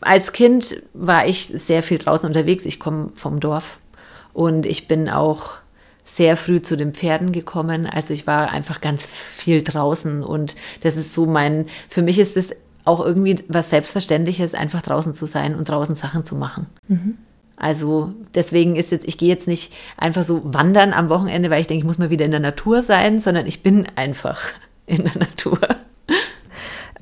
Als 0.01 0.33
Kind 0.33 0.83
war 0.95 1.27
ich 1.27 1.49
sehr 1.49 1.83
viel 1.83 1.99
draußen 1.99 2.27
unterwegs. 2.27 2.65
Ich 2.65 2.81
komme 2.81 3.11
vom 3.17 3.41
Dorf 3.41 3.79
und 4.33 4.65
ich 4.65 4.89
bin 4.89 5.11
auch 5.11 5.55
sehr 6.13 6.37
früh 6.37 6.61
zu 6.61 6.77
den 6.77 6.93
Pferden 6.93 7.33
gekommen. 7.33 7.87
Also 7.87 8.13
ich 8.13 8.27
war 8.27 8.51
einfach 8.51 8.81
ganz 8.81 9.07
viel 9.07 9.63
draußen 9.63 10.23
und 10.23 10.57
das 10.83 10.97
ist 10.97 11.15
so 11.15 11.27
mein, 11.27 11.67
für 11.89 12.03
mich 12.03 12.19
ist 12.19 12.37
es 12.37 12.51
auch 12.85 13.05
irgendwie 13.05 13.39
was 13.49 13.71
Selbstverständliches, 13.71 14.55
einfach 14.55 14.83
draußen 14.83 15.15
zu 15.15 15.27
sein 15.27 15.55
und 15.55 15.69
draußen 15.69 15.95
Sachen 15.95 16.25
zu 16.25 16.35
machen. 16.35 16.67
Mhm. 16.89 17.19
Also 17.57 18.15
deswegen 18.35 18.75
ist 18.75 18.91
jetzt, 18.91 19.07
ich 19.07 19.19
gehe 19.19 19.29
jetzt 19.29 19.47
nicht 19.47 19.73
einfach 19.99 20.25
so 20.25 20.41
wandern 20.45 20.93
am 20.93 21.11
Wochenende, 21.11 21.51
weil 21.51 21.61
ich 21.61 21.67
denke, 21.67 21.83
ich 21.83 21.87
muss 21.87 21.99
mal 21.99 22.11
wieder 22.11 22.25
in 22.25 22.31
der 22.31 22.41
Natur 22.41 22.83
sein, 22.83 23.21
sondern 23.21 23.47
ich 23.47 23.63
bin 23.63 23.87
einfach 23.97 24.41
in 24.87 25.05
der 25.05 25.17
Natur. 25.17 25.61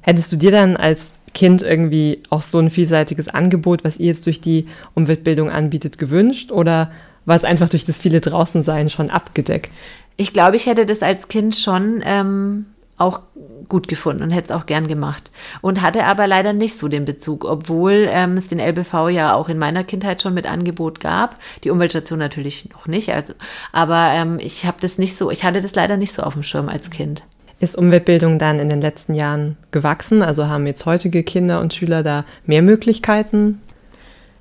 Hättest 0.03 0.33
du 0.33 0.37
dir 0.37 0.51
dann 0.51 0.77
als 0.77 1.15
Kind 1.33 1.63
irgendwie 1.63 2.23
auch 2.31 2.43
so 2.43 2.59
ein 2.59 2.71
vielseitiges 2.71 3.29
Angebot, 3.29 3.85
was 3.85 3.99
ihr 3.99 4.07
jetzt 4.07 4.27
durch 4.27 4.41
die 4.41 4.67
Umweltbildung 4.95 5.51
anbietet, 5.51 5.97
gewünscht? 5.97 6.51
Oder 6.51 6.91
war 7.29 7.37
es 7.37 7.45
einfach 7.45 7.69
durch 7.69 7.85
das 7.85 7.99
viele 7.99 8.21
Draußensein 8.21 8.89
schon 8.89 9.11
abgedeckt. 9.11 9.71
Ich 10.17 10.33
glaube, 10.33 10.57
ich 10.57 10.67
hätte 10.67 10.87
das 10.87 11.03
als 11.03 11.29
Kind 11.29 11.55
schon 11.55 12.03
ähm, 12.05 12.67
auch 12.97 13.21
gut 13.69 13.87
gefunden 13.87 14.23
und 14.23 14.31
hätte 14.31 14.49
es 14.49 14.51
auch 14.51 14.65
gern 14.65 14.89
gemacht. 14.89 15.31
Und 15.61 15.83
hatte 15.83 16.05
aber 16.05 16.27
leider 16.27 16.55
nicht 16.55 16.79
so 16.79 16.89
den 16.89 17.05
Bezug, 17.05 17.45
obwohl 17.45 18.09
ähm, 18.09 18.39
es 18.39 18.49
den 18.49 18.59
LBV 18.59 19.11
ja 19.11 19.35
auch 19.35 19.51
in 19.51 19.59
meiner 19.59 19.85
Kindheit 19.85 20.23
schon 20.23 20.33
mit 20.33 20.51
Angebot 20.51 21.01
gab. 21.01 21.39
Die 21.65 21.71
Umweltstation 21.71 22.19
natürlich 22.19 22.71
noch 22.71 22.87
nicht. 22.87 23.13
Also, 23.13 23.35
aber 23.73 24.11
ähm, 24.15 24.39
ich 24.41 24.65
habe 24.65 24.79
das 24.81 24.97
nicht 24.97 25.17
so, 25.17 25.31
ich 25.31 25.45
hatte 25.45 25.61
das 25.61 25.75
leider 25.75 25.99
nicht 25.99 26.15
so 26.15 26.23
auf 26.23 26.33
dem 26.33 26.43
Schirm 26.43 26.71
als 26.71 26.91
Kind. 26.91 27.25
Ist 27.61 27.77
Umweltbildung 27.77 28.39
dann 28.39 28.59
in 28.59 28.71
den 28.71 28.81
letzten 28.81 29.15
Jahren 29.15 29.59
gewachsen? 29.71 30.23
Also 30.23 30.47
haben 30.47 30.67
jetzt 30.67 30.87
heutige 30.87 31.23
Kinder 31.25 31.61
und 31.61 31.75
Schüler 31.75 32.03
da 32.03 32.25
mehr 32.47 32.63
Möglichkeiten? 32.63 33.61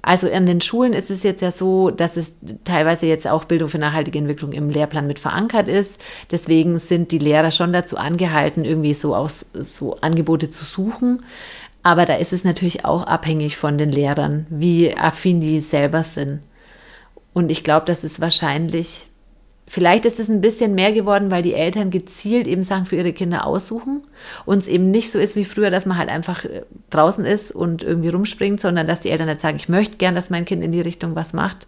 Also 0.02 0.32
an 0.32 0.46
den 0.46 0.62
Schulen 0.62 0.94
ist 0.94 1.10
es 1.10 1.24
jetzt 1.24 1.42
ja 1.42 1.52
so, 1.52 1.90
dass 1.90 2.18
es 2.18 2.34
teilweise 2.64 3.06
jetzt 3.08 3.28
auch 3.28 3.46
Bildung 3.46 3.70
für 3.70 3.80
nachhaltige 3.80 4.20
Entwicklung 4.20 4.54
im 4.54 4.70
Lehrplan 4.70 5.08
mit 5.08 5.20
verankert 5.20 5.68
ist. 5.68 6.00
Deswegen 6.32 6.80
sind 6.80 7.12
die 7.12 7.18
Lehrer 7.18 7.52
schon 7.52 7.74
dazu 7.74 7.98
angehalten, 7.98 8.64
irgendwie 8.64 8.94
so 8.94 9.16
aus 9.16 9.52
so 9.54 9.98
Angebote 10.02 10.50
zu 10.50 10.64
suchen. 10.64 11.24
Aber 11.84 12.06
da 12.06 12.16
ist 12.16 12.34
es 12.34 12.44
natürlich 12.44 12.86
auch 12.86 13.04
abhängig 13.04 13.58
von 13.58 13.78
den 13.78 13.92
Lehrern, 13.92 14.46
wie 14.50 14.96
affin 14.96 15.42
die 15.42 15.62
selber 15.62 16.04
sind. 16.04 16.42
Und 17.34 17.50
ich 17.50 17.64
glaube, 17.64 17.86
dass 17.86 18.04
es 18.04 18.20
wahrscheinlich 18.20 19.07
Vielleicht 19.70 20.06
ist 20.06 20.18
es 20.18 20.30
ein 20.30 20.40
bisschen 20.40 20.76
mehr 20.76 20.94
geworden, 20.94 21.30
weil 21.30 21.44
die 21.44 21.54
Eltern 21.54 21.92
gezielt 21.92 22.48
eben 22.48 22.64
Sachen 22.64 22.86
für 22.86 22.96
ihre 22.96 23.12
Kinder 23.12 23.46
aussuchen 23.46 24.02
und 24.46 24.60
es 24.60 24.68
eben 24.68 24.92
nicht 24.92 25.12
so 25.12 25.20
ist 25.20 25.36
wie 25.36 25.44
früher, 25.44 25.70
dass 25.70 25.86
man 25.86 25.98
halt 25.98 26.10
einfach 26.10 26.46
äh, 26.46 26.64
draußen 26.90 27.26
ist 27.26 27.52
und 27.52 27.84
irgendwie 27.84 28.10
rumspringt, 28.10 28.62
sondern 28.62 28.88
dass 28.88 29.02
die 29.02 29.10
Eltern 29.10 29.28
halt 29.28 29.42
sagen, 29.42 29.58
ich 29.58 29.68
möchte 29.68 29.98
gern, 29.98 30.16
dass 30.16 30.30
mein 30.30 30.46
Kind 30.46 30.64
in 30.64 30.72
die 30.72 30.80
Richtung 30.80 31.16
was 31.16 31.34
macht. 31.34 31.68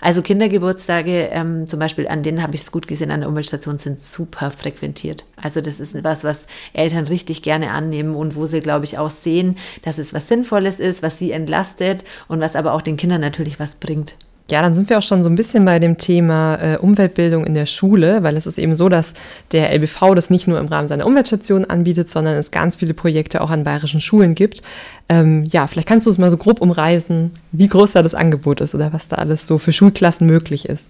Also 0.00 0.22
Kindergeburtstage, 0.22 1.30
ähm, 1.32 1.66
zum 1.66 1.78
Beispiel, 1.78 2.08
an 2.08 2.22
denen 2.22 2.42
habe 2.42 2.54
ich 2.54 2.62
es 2.62 2.72
gut 2.72 2.86
gesehen, 2.86 3.10
an 3.10 3.20
der 3.20 3.28
Umweltstation 3.28 3.78
sind 3.78 4.04
super 4.04 4.50
frequentiert. 4.50 5.24
Also 5.36 5.60
das 5.60 5.80
ist 5.80 6.02
was, 6.04 6.24
was 6.24 6.46
Eltern 6.72 7.06
richtig 7.06 7.42
gerne 7.42 7.70
annehmen 7.70 8.14
und 8.14 8.34
wo 8.34 8.46
sie, 8.46 8.60
glaube 8.60 8.86
ich, 8.86 8.98
auch 8.98 9.10
sehen, 9.10 9.56
dass 9.82 9.98
es 9.98 10.14
was 10.14 10.28
Sinnvolles 10.28 10.80
ist, 10.80 11.02
was 11.02 11.18
sie 11.18 11.32
entlastet 11.32 12.04
und 12.28 12.40
was 12.40 12.56
aber 12.56 12.72
auch 12.72 12.82
den 12.82 12.96
Kindern 12.96 13.20
natürlich 13.20 13.60
was 13.60 13.76
bringt. 13.76 14.16
Ja, 14.50 14.60
dann 14.60 14.74
sind 14.74 14.90
wir 14.90 14.98
auch 14.98 15.02
schon 15.02 15.22
so 15.22 15.30
ein 15.30 15.36
bisschen 15.36 15.64
bei 15.64 15.78
dem 15.78 15.96
Thema 15.96 16.56
äh, 16.56 16.76
Umweltbildung 16.76 17.46
in 17.46 17.54
der 17.54 17.64
Schule, 17.64 18.22
weil 18.22 18.36
es 18.36 18.46
ist 18.46 18.58
eben 18.58 18.74
so, 18.74 18.90
dass 18.90 19.14
der 19.52 19.72
LBV 19.72 20.14
das 20.14 20.28
nicht 20.28 20.46
nur 20.46 20.58
im 20.58 20.66
Rahmen 20.66 20.86
seiner 20.86 21.06
Umweltstation 21.06 21.64
anbietet, 21.64 22.10
sondern 22.10 22.36
es 22.36 22.50
ganz 22.50 22.76
viele 22.76 22.92
Projekte 22.92 23.40
auch 23.40 23.48
an 23.48 23.64
bayerischen 23.64 24.02
Schulen 24.02 24.34
gibt. 24.34 24.62
Ähm, 25.08 25.44
ja, 25.44 25.66
vielleicht 25.66 25.88
kannst 25.88 26.06
du 26.06 26.10
es 26.10 26.18
mal 26.18 26.30
so 26.30 26.36
grob 26.36 26.60
umreißen, 26.60 27.30
wie 27.52 27.68
groß 27.68 27.92
da 27.92 28.02
das 28.02 28.14
Angebot 28.14 28.60
ist 28.60 28.74
oder 28.74 28.92
was 28.92 29.08
da 29.08 29.16
alles 29.16 29.46
so 29.46 29.56
für 29.56 29.72
Schulklassen 29.72 30.26
möglich 30.26 30.68
ist. 30.68 30.86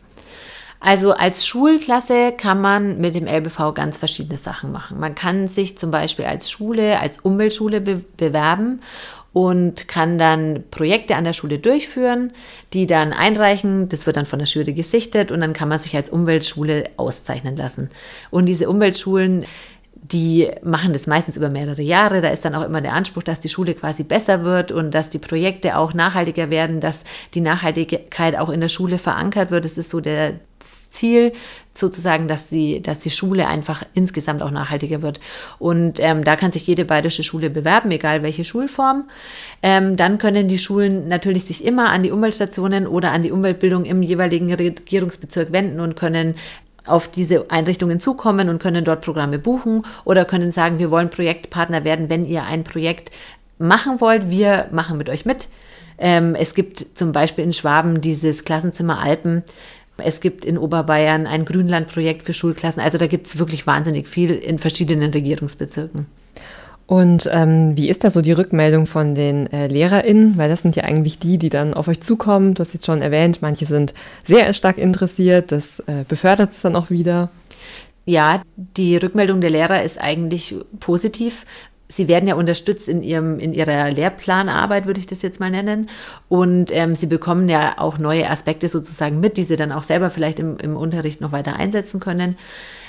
Also 0.80 1.12
als 1.12 1.46
Schulklasse 1.46 2.32
kann 2.36 2.60
man 2.60 3.00
mit 3.00 3.14
dem 3.14 3.26
LBV 3.26 3.72
ganz 3.72 3.96
verschiedene 3.96 4.38
Sachen 4.38 4.72
machen. 4.72 4.98
Man 4.98 5.14
kann 5.14 5.46
sich 5.48 5.78
zum 5.78 5.92
Beispiel 5.92 6.24
als 6.24 6.50
Schule, 6.50 7.00
als 7.00 7.20
Umweltschule 7.22 7.80
be 7.80 8.04
bewerben 8.16 8.80
und 9.34 9.88
kann 9.88 10.16
dann 10.16 10.62
Projekte 10.70 11.16
an 11.16 11.24
der 11.24 11.32
Schule 11.32 11.58
durchführen, 11.58 12.32
die 12.72 12.86
dann 12.86 13.12
einreichen. 13.12 13.88
Das 13.88 14.06
wird 14.06 14.16
dann 14.16 14.26
von 14.26 14.38
der 14.38 14.46
Jury 14.46 14.72
gesichtet 14.72 15.32
und 15.32 15.40
dann 15.40 15.52
kann 15.52 15.68
man 15.68 15.80
sich 15.80 15.94
als 15.96 16.08
Umweltschule 16.08 16.84
auszeichnen 16.96 17.56
lassen. 17.56 17.90
Und 18.30 18.46
diese 18.46 18.70
Umweltschulen, 18.70 19.44
die 19.96 20.50
machen 20.62 20.92
das 20.92 21.08
meistens 21.08 21.36
über 21.36 21.48
mehrere 21.48 21.82
Jahre. 21.82 22.20
Da 22.20 22.28
ist 22.28 22.44
dann 22.44 22.54
auch 22.54 22.64
immer 22.64 22.80
der 22.80 22.92
Anspruch, 22.92 23.24
dass 23.24 23.40
die 23.40 23.48
Schule 23.48 23.74
quasi 23.74 24.04
besser 24.04 24.44
wird 24.44 24.70
und 24.70 24.92
dass 24.92 25.10
die 25.10 25.18
Projekte 25.18 25.78
auch 25.78 25.94
nachhaltiger 25.94 26.48
werden, 26.48 26.78
dass 26.78 27.02
die 27.34 27.40
Nachhaltigkeit 27.40 28.38
auch 28.38 28.50
in 28.50 28.60
der 28.60 28.68
Schule 28.68 28.98
verankert 28.98 29.50
wird. 29.50 29.64
Das 29.64 29.76
ist 29.76 29.90
so 29.90 29.98
der, 29.98 30.34
Ziel, 30.94 31.32
sozusagen, 31.74 32.28
dass 32.28 32.48
die, 32.48 32.80
dass 32.80 33.00
die 33.00 33.10
Schule 33.10 33.48
einfach 33.48 33.82
insgesamt 33.94 34.42
auch 34.42 34.50
nachhaltiger 34.50 35.02
wird. 35.02 35.20
Und 35.58 35.98
ähm, 36.00 36.24
da 36.24 36.36
kann 36.36 36.52
sich 36.52 36.66
jede 36.66 36.84
bayerische 36.84 37.24
Schule 37.24 37.50
bewerben, 37.50 37.90
egal 37.90 38.22
welche 38.22 38.44
Schulform. 38.44 39.10
Ähm, 39.62 39.96
dann 39.96 40.18
können 40.18 40.48
die 40.48 40.58
Schulen 40.58 41.08
natürlich 41.08 41.44
sich 41.44 41.64
immer 41.64 41.90
an 41.90 42.02
die 42.02 42.12
Umweltstationen 42.12 42.86
oder 42.86 43.10
an 43.10 43.22
die 43.22 43.32
Umweltbildung 43.32 43.84
im 43.84 44.02
jeweiligen 44.02 44.52
Regierungsbezirk 44.54 45.52
wenden 45.52 45.80
und 45.80 45.96
können 45.96 46.36
auf 46.86 47.10
diese 47.10 47.50
Einrichtungen 47.50 47.98
zukommen 47.98 48.48
und 48.48 48.62
können 48.62 48.84
dort 48.84 49.00
Programme 49.00 49.38
buchen 49.38 49.84
oder 50.04 50.24
können 50.24 50.52
sagen, 50.52 50.78
wir 50.78 50.90
wollen 50.90 51.10
Projektpartner 51.10 51.82
werden, 51.82 52.10
wenn 52.10 52.26
ihr 52.26 52.44
ein 52.44 52.62
Projekt 52.62 53.10
machen 53.58 54.00
wollt. 54.00 54.30
Wir 54.30 54.68
machen 54.70 54.98
mit 54.98 55.08
euch 55.08 55.24
mit. 55.24 55.48
Ähm, 55.96 56.34
es 56.34 56.54
gibt 56.54 56.98
zum 56.98 57.12
Beispiel 57.12 57.44
in 57.44 57.52
Schwaben 57.52 58.00
dieses 58.00 58.44
Klassenzimmer 58.44 58.98
Alpen, 58.98 59.44
es 59.98 60.20
gibt 60.20 60.44
in 60.44 60.58
Oberbayern 60.58 61.26
ein 61.26 61.44
Grünlandprojekt 61.44 62.22
für 62.22 62.32
Schulklassen. 62.32 62.82
Also 62.82 62.98
da 62.98 63.06
gibt 63.06 63.26
es 63.26 63.38
wirklich 63.38 63.66
wahnsinnig 63.66 64.08
viel 64.08 64.32
in 64.32 64.58
verschiedenen 64.58 65.10
Regierungsbezirken. 65.12 66.06
Und 66.86 67.30
ähm, 67.32 67.76
wie 67.76 67.88
ist 67.88 68.04
da 68.04 68.10
so 68.10 68.20
die 68.20 68.32
Rückmeldung 68.32 68.86
von 68.86 69.14
den 69.14 69.50
äh, 69.52 69.68
LehrerInnen? 69.68 70.36
Weil 70.36 70.50
das 70.50 70.62
sind 70.62 70.76
ja 70.76 70.84
eigentlich 70.84 71.18
die, 71.18 71.38
die 71.38 71.48
dann 71.48 71.72
auf 71.72 71.88
euch 71.88 72.02
zukommen. 72.02 72.54
Du 72.54 72.60
hast 72.60 72.74
jetzt 72.74 72.84
schon 72.84 73.00
erwähnt, 73.00 73.40
manche 73.40 73.64
sind 73.64 73.94
sehr 74.26 74.52
stark 74.52 74.76
interessiert. 74.76 75.50
Das 75.50 75.80
äh, 75.80 76.04
befördert 76.06 76.52
es 76.52 76.60
dann 76.60 76.76
auch 76.76 76.90
wieder. 76.90 77.30
Ja, 78.04 78.42
die 78.56 78.98
Rückmeldung 78.98 79.40
der 79.40 79.48
Lehrer 79.48 79.82
ist 79.82 79.98
eigentlich 79.98 80.54
positiv, 80.78 81.46
sie 81.94 82.08
werden 82.08 82.28
ja 82.28 82.34
unterstützt 82.34 82.88
in, 82.88 83.02
ihrem, 83.02 83.38
in 83.38 83.52
ihrer 83.52 83.90
Lehrplanarbeit, 83.90 84.86
würde 84.86 85.00
ich 85.00 85.06
das 85.06 85.22
jetzt 85.22 85.40
mal 85.40 85.50
nennen. 85.50 85.88
Und 86.28 86.70
ähm, 86.72 86.94
sie 86.94 87.06
bekommen 87.06 87.48
ja 87.48 87.74
auch 87.78 87.98
neue 87.98 88.28
Aspekte 88.28 88.68
sozusagen 88.68 89.20
mit, 89.20 89.36
die 89.36 89.44
sie 89.44 89.56
dann 89.56 89.72
auch 89.72 89.84
selber 89.84 90.10
vielleicht 90.10 90.38
im, 90.38 90.56
im 90.58 90.76
Unterricht 90.76 91.20
noch 91.20 91.32
weiter 91.32 91.56
einsetzen 91.56 92.00
können. 92.00 92.36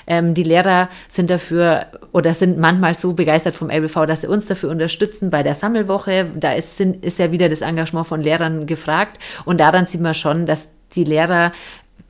Ähm, 0.07 0.33
die 0.33 0.43
Lehrer 0.43 0.89
sind 1.07 1.29
dafür 1.29 1.87
oder 2.11 2.33
sind 2.33 2.57
manchmal 2.57 2.95
so 2.95 3.13
begeistert 3.13 3.55
vom 3.55 3.69
LBV, 3.69 4.05
dass 4.05 4.21
sie 4.21 4.27
uns 4.27 4.45
dafür 4.45 4.69
unterstützen 4.69 5.29
bei 5.29 5.43
der 5.43 5.55
Sammelwoche. 5.55 6.27
Da 6.35 6.53
ist, 6.53 6.77
sind, 6.77 7.03
ist 7.03 7.19
ja 7.19 7.31
wieder 7.31 7.49
das 7.49 7.61
Engagement 7.61 8.07
von 8.07 8.21
Lehrern 8.21 8.65
gefragt. 8.65 9.17
Und 9.45 9.59
daran 9.59 9.87
sieht 9.87 10.01
man 10.01 10.13
schon, 10.13 10.45
dass 10.45 10.67
die 10.95 11.03
Lehrer 11.03 11.51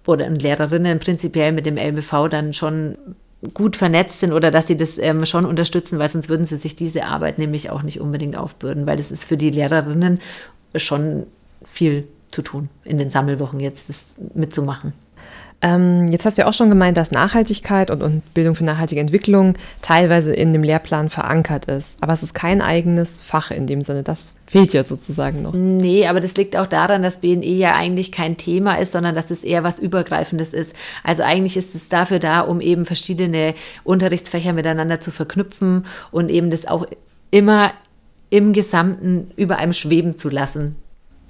oder 0.05 0.29
Lehrerinnen 0.29 0.99
prinzipiell 0.99 1.51
mit 1.51 1.65
dem 1.65 1.77
LBV 1.77 2.29
dann 2.29 2.53
schon 2.53 2.97
gut 3.53 3.75
vernetzt 3.75 4.19
sind 4.19 4.33
oder 4.33 4.51
dass 4.51 4.67
sie 4.67 4.77
das 4.77 4.97
ähm, 4.97 5.25
schon 5.25 5.45
unterstützen, 5.45 5.99
weil 5.99 6.09
sonst 6.09 6.29
würden 6.29 6.45
sie 6.45 6.57
sich 6.57 6.75
diese 6.75 7.05
Arbeit 7.05 7.37
nämlich 7.37 7.69
auch 7.69 7.83
nicht 7.83 7.99
unbedingt 7.99 8.35
aufbürden, 8.35 8.85
weil 8.85 8.97
das 8.97 9.11
ist 9.11 9.23
für 9.23 9.37
die 9.37 9.49
Lehrerinnen 9.49 10.19
schon 10.75 11.27
viel 11.63 12.07
zu 12.29 12.41
tun, 12.41 12.69
in 12.83 12.97
den 12.97 13.11
Sammelwochen 13.11 13.59
jetzt 13.59 13.89
das 13.89 14.15
mitzumachen. 14.33 14.93
Ähm, 15.61 16.07
jetzt 16.11 16.25
hast 16.25 16.37
du 16.37 16.43
ja 16.43 16.47
auch 16.47 16.53
schon 16.53 16.69
gemeint, 16.69 16.97
dass 16.97 17.11
Nachhaltigkeit 17.11 17.89
und, 17.89 18.01
und, 18.01 18.33
Bildung 18.33 18.55
für 18.55 18.63
nachhaltige 18.63 19.01
Entwicklung 19.01 19.55
teilweise 19.81 20.33
in 20.33 20.53
dem 20.53 20.63
Lehrplan 20.63 21.09
verankert 21.09 21.65
ist. 21.65 21.89
Aber 22.01 22.13
es 22.13 22.21
ist 22.21 22.33
kein 22.33 22.61
eigenes 22.61 23.21
Fach 23.21 23.51
in 23.51 23.65
dem 23.65 23.81
Sinne. 23.81 24.03
Das 24.03 24.35
fehlt 24.45 24.73
ja 24.73 24.83
sozusagen 24.83 25.41
noch. 25.41 25.53
Nee, 25.53 26.07
aber 26.07 26.21
das 26.21 26.35
liegt 26.35 26.55
auch 26.55 26.67
daran, 26.67 27.01
dass 27.01 27.21
BNE 27.21 27.45
ja 27.45 27.75
eigentlich 27.75 28.11
kein 28.11 28.37
Thema 28.37 28.75
ist, 28.75 28.91
sondern 28.91 29.15
dass 29.15 29.31
es 29.31 29.43
eher 29.43 29.63
was 29.63 29.79
Übergreifendes 29.79 30.53
ist. 30.53 30.75
Also 31.03 31.23
eigentlich 31.23 31.57
ist 31.57 31.73
es 31.73 31.89
dafür 31.89 32.19
da, 32.19 32.41
um 32.41 32.61
eben 32.61 32.85
verschiedene 32.85 33.55
Unterrichtsfächer 33.83 34.53
miteinander 34.53 34.99
zu 34.99 35.09
verknüpfen 35.09 35.85
und 36.11 36.29
eben 36.29 36.51
das 36.51 36.67
auch 36.67 36.85
immer 37.31 37.71
im 38.29 38.53
Gesamten 38.53 39.31
über 39.35 39.57
einem 39.57 39.73
schweben 39.73 40.17
zu 40.17 40.29
lassen. 40.29 40.75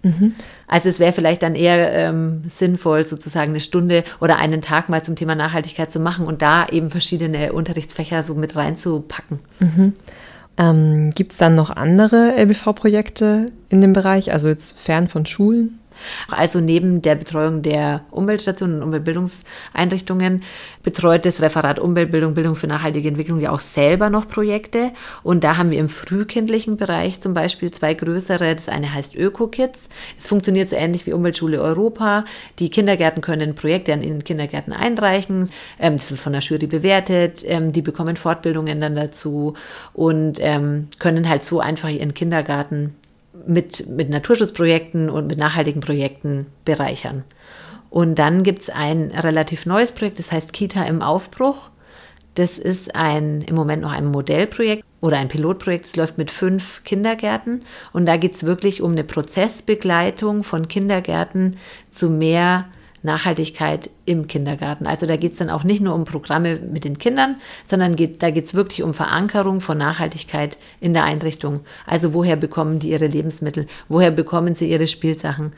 Mhm. 0.06 0.36
Also 0.68 0.88
es 0.88 1.00
wäre 1.00 1.14
vielleicht 1.14 1.42
dann 1.42 1.56
eher 1.56 1.92
ähm, 1.92 2.44
sinnvoll, 2.48 3.06
sozusagen 3.06 3.52
eine 3.52 3.60
Stunde 3.60 4.04
oder 4.22 4.38
einen 4.38 4.62
Tag 4.62 4.88
mal 4.88 5.04
zum 5.04 5.16
Thema 5.16 5.34
Nachhaltigkeit 5.34 5.92
zu 5.92 6.00
machen 6.00 6.28
und 6.28 6.44
da 6.44 6.68
eben 6.68 6.92
verschiedene 6.92 7.54
Unterrichtsfächer 7.54 8.22
so 8.22 8.36
mit 8.36 8.56
reinzupacken. 8.56 9.40
Mhm. 9.60 9.94
Ähm, 10.58 11.10
Gibt 11.10 11.32
es 11.32 11.40
dann 11.40 11.56
noch 11.56 11.72
andere 11.72 12.36
LBV-Projekte 12.38 13.48
in 13.70 13.82
dem 13.82 13.94
Bereich, 13.94 14.32
also 14.32 14.48
jetzt 14.48 14.80
fern 14.80 15.08
von 15.08 15.26
Schulen? 15.26 15.80
Also 16.30 16.60
neben 16.60 17.02
der 17.02 17.16
Betreuung 17.16 17.62
der 17.62 18.02
Umweltstationen 18.12 18.78
und 18.78 18.84
Umweltbildungseinrichtungen 18.84 20.44
betreut 20.84 21.26
das 21.26 21.42
Referat 21.42 21.80
Umweltbildung, 21.80 22.34
Bildung 22.34 22.56
für 22.56 22.68
nachhaltige 22.68 23.08
Entwicklung 23.08 23.40
ja 23.40 23.52
auch 23.52 23.60
selber 23.60 24.10
noch 24.10 24.28
Projekte. 24.28 24.92
Und 25.24 25.44
da 25.44 25.58
haben 25.58 25.72
wir 25.72 25.80
im 25.80 25.90
frühkindlichen 25.90 26.78
Bereich 26.78 27.20
zum 27.22 27.34
Beispiel 27.34 27.72
zwei 27.72 27.94
größere. 27.94 28.56
Das 28.56 28.70
eine 28.70 28.94
heißt 28.94 29.16
Öko-Kids. 29.16 29.90
Es 30.18 30.28
funktioniert 30.28 30.70
so 30.70 30.76
ähnlich 30.76 31.06
wie 31.06 31.14
Umweltschule 31.14 31.62
Europa. 31.62 32.26
Die 32.60 32.70
Kindergärten 32.70 33.22
können 33.22 33.56
Projekte 33.56 33.94
an 33.94 34.04
ihren 34.04 34.24
Kindergärten 34.24 34.74
einreichen. 34.74 35.50
Ähm, 35.80 35.98
das 35.98 36.12
wird 36.12 36.20
von 36.20 36.34
der 36.34 36.42
Jury 36.42 36.68
bewertet. 36.68 37.44
Ähm, 37.46 37.72
die 37.72 37.82
bekommen 37.82 38.16
Fortbildungen 38.16 38.80
dann 38.82 38.96
dazu 38.96 39.54
und 39.94 40.40
ähm, 40.42 40.88
können 41.00 41.30
halt 41.30 41.44
so 41.44 41.60
einfach 41.60 41.90
ihren 41.90 42.14
Kindergarten 42.14 42.96
mit, 43.48 43.88
mit 43.90 44.10
Naturschutzprojekten 44.10 45.10
und 45.10 45.28
mit 45.28 45.38
nachhaltigen 45.38 45.82
Projekten 45.82 46.48
bereichern. 46.64 47.24
Und 47.90 48.16
dann 48.20 48.44
gibt 48.44 48.64
es 48.64 48.70
ein 48.70 49.12
relativ 49.12 49.66
neues 49.66 49.92
Projekt, 49.92 50.20
das 50.20 50.32
heißt 50.32 50.52
Kita 50.54 50.84
im 50.84 51.02
Aufbruch. 51.02 51.70
Das 52.36 52.58
ist 52.58 52.96
ein 52.96 53.42
im 53.42 53.56
Moment 53.56 53.82
noch 53.82 53.94
ein 53.94 54.08
Modellprojekt 54.08 54.84
oder 55.00 55.18
ein 55.18 55.30
Pilotprojekt. 55.30 55.86
Es 55.86 55.96
läuft 55.96 56.18
mit 56.18 56.30
fünf 56.30 56.84
Kindergärten 56.84 57.64
und 57.94 58.06
da 58.06 58.18
geht 58.18 58.36
es 58.36 58.44
wirklich 58.44 58.82
um 58.82 58.92
eine 58.92 59.06
Prozessbegleitung 59.06 60.44
von 60.44 60.68
Kindergärten 60.68 61.58
zu 61.92 62.10
mehr 62.10 62.66
Nachhaltigkeit 63.06 63.90
im 64.06 64.28
Kindergarten. 64.28 64.86
Also 64.88 65.06
da 65.06 65.16
geht 65.16 65.34
es 65.34 65.38
dann 65.38 65.50
auch 65.50 65.64
nicht 65.64 65.82
nur 65.82 65.96
um 65.96 66.04
Programme 66.04 66.60
mit 66.60 66.84
den 66.84 66.98
Kindern, 66.98 67.38
sondern 67.64 67.96
geht, 67.96 68.22
da 68.22 68.32
geht 68.32 68.46
es 68.46 68.54
wirklich 68.54 68.84
um 68.84 68.94
Verankerung 68.94 69.62
von 69.62 69.78
Nachhaltigkeit 69.78 70.58
in 70.82 70.94
der 70.94 71.06
Einrichtung. 71.06 71.62
Also 71.86 72.14
woher 72.14 72.36
bekommen 72.36 72.80
die 72.80 72.90
ihre 72.90 73.08
Lebensmittel? 73.08 73.68
Woher 73.88 74.12
bekommen 74.12 74.56
sie 74.56 74.70
ihre 74.70 74.88
Spielsachen? 74.88 75.54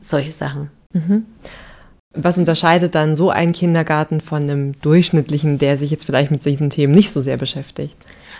Solche 0.00 0.32
Sachen. 0.32 0.70
Mhm. 0.92 1.26
Was 2.14 2.38
unterscheidet 2.38 2.94
dann 2.94 3.14
so 3.14 3.28
ein 3.28 3.52
Kindergarten 3.52 4.22
von 4.22 4.44
einem 4.44 4.80
durchschnittlichen, 4.80 5.58
der 5.58 5.76
sich 5.76 5.90
jetzt 5.90 6.06
vielleicht 6.06 6.30
mit 6.30 6.42
diesen 6.44 6.70
Themen 6.70 6.94
nicht 6.94 7.12
so 7.12 7.20
sehr 7.20 7.36
beschäftigt? 7.36 7.94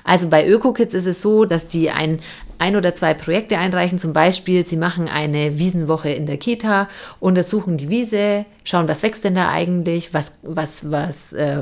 Also 0.07 0.29
bei 0.29 0.47
ÖkoKids 0.47 0.95
ist 0.95 1.07
es 1.07 1.21
so, 1.21 1.45
dass 1.45 1.67
die 1.67 1.91
ein, 1.91 2.21
ein 2.59 2.77
oder 2.77 2.95
zwei 2.95 3.13
Projekte 3.13 3.59
einreichen. 3.59 3.99
Zum 3.99 4.13
Beispiel, 4.13 4.65
sie 4.65 4.77
machen 4.77 5.09
eine 5.09 5.59
Wiesenwoche 5.59 6.11
in 6.11 6.27
der 6.27 6.37
Kita, 6.37 6.89
untersuchen 7.19 7.77
die 7.77 7.91
Wiese, 7.91 8.47
schauen, 8.63 8.87
was 8.87 9.03
wächst 9.03 9.25
denn 9.25 9.35
da 9.35 9.51
eigentlich, 9.51 10.15
was, 10.15 10.39
was, 10.43 10.93
was 10.93 11.33
äh, 11.33 11.59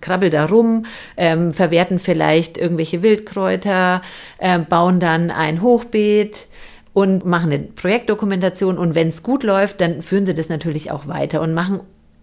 krabbelt 0.00 0.32
da 0.32 0.44
rum, 0.46 0.86
ähm, 1.16 1.52
verwerten 1.52 1.98
vielleicht 1.98 2.56
irgendwelche 2.56 3.02
Wildkräuter, 3.02 4.02
äh, 4.38 4.60
bauen 4.60 5.00
dann 5.00 5.32
ein 5.32 5.60
Hochbeet 5.60 6.46
und 6.94 7.26
machen 7.26 7.50
eine 7.50 7.64
Projektdokumentation. 7.64 8.78
Und 8.78 8.94
wenn 8.94 9.08
es 9.08 9.24
gut 9.24 9.42
läuft, 9.42 9.80
dann 9.80 10.02
führen 10.02 10.26
sie 10.26 10.34
das 10.34 10.48
natürlich 10.48 10.92
auch 10.92 11.08
weiter 11.08 11.40
und 11.40 11.52
machen 11.52 11.80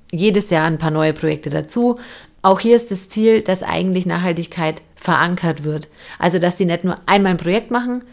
jedes 0.10 0.50
Jahr 0.52 0.68
ein 0.68 0.78
paar 0.78 0.92
neue 0.92 1.14
Projekte 1.14 1.50
dazu. 1.50 2.00
Auch 2.42 2.62
hier 2.62 2.78
ist 2.78 2.90
das 2.90 3.10
Ziel, 3.10 3.42
dass 3.42 3.64
eigentlich 3.64 4.06
Nachhaltigkeit 4.06 4.82
verankert 5.00 5.64
wird. 5.64 5.88
Also, 6.18 6.40
dass 6.40 6.58
sie 6.58 6.66
nicht 6.66 6.84
nur 6.84 6.98
einmal 7.06 7.32
ein 7.32 7.38
Projekt 7.38 7.72
machen, 7.72 8.04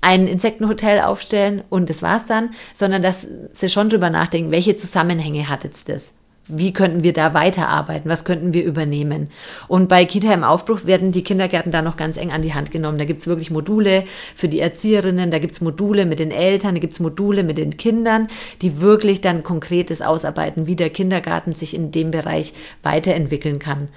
ein 0.00 0.26
Insektenhotel 0.26 1.00
aufstellen 1.00 1.62
und 1.70 1.90
das 1.90 2.02
war's 2.02 2.26
dann, 2.26 2.50
sondern 2.74 3.02
dass 3.02 3.26
sie 3.52 3.68
schon 3.68 3.90
drüber 3.90 4.10
nachdenken, 4.10 4.50
welche 4.50 4.76
Zusammenhänge 4.76 5.48
hat 5.48 5.64
jetzt 5.64 5.88
das? 5.88 6.02
Wie 6.50 6.72
könnten 6.72 7.02
wir 7.02 7.12
da 7.12 7.34
weiterarbeiten? 7.34 8.10
Was 8.10 8.24
könnten 8.24 8.54
wir 8.54 8.64
übernehmen? 8.64 9.28
Und 9.66 9.88
bei 9.88 10.06
Kita 10.06 10.32
im 10.32 10.44
Aufbruch 10.44 10.86
werden 10.86 11.12
die 11.12 11.22
Kindergärten 11.22 11.72
da 11.72 11.82
noch 11.82 11.98
ganz 11.98 12.16
eng 12.16 12.32
an 12.32 12.40
die 12.40 12.54
Hand 12.54 12.70
genommen. 12.70 12.96
Da 12.96 13.04
gibt 13.04 13.20
es 13.20 13.26
wirklich 13.26 13.50
Module 13.50 14.04
für 14.34 14.48
die 14.48 14.60
Erzieherinnen, 14.60 15.30
da 15.30 15.40
gibt 15.40 15.54
es 15.54 15.60
Module 15.60 16.06
mit 16.06 16.20
den 16.20 16.30
Eltern, 16.30 16.76
da 16.76 16.80
gibt 16.80 16.94
es 16.94 17.00
Module 17.00 17.42
mit 17.42 17.58
den 17.58 17.76
Kindern, 17.76 18.28
die 18.62 18.80
wirklich 18.80 19.20
dann 19.20 19.42
konkretes 19.42 20.00
ausarbeiten, 20.00 20.66
wie 20.66 20.76
der 20.76 20.88
Kindergarten 20.88 21.52
sich 21.52 21.74
in 21.74 21.90
dem 21.90 22.10
Bereich 22.10 22.54
weiterentwickeln 22.82 23.58
kann, 23.58 23.88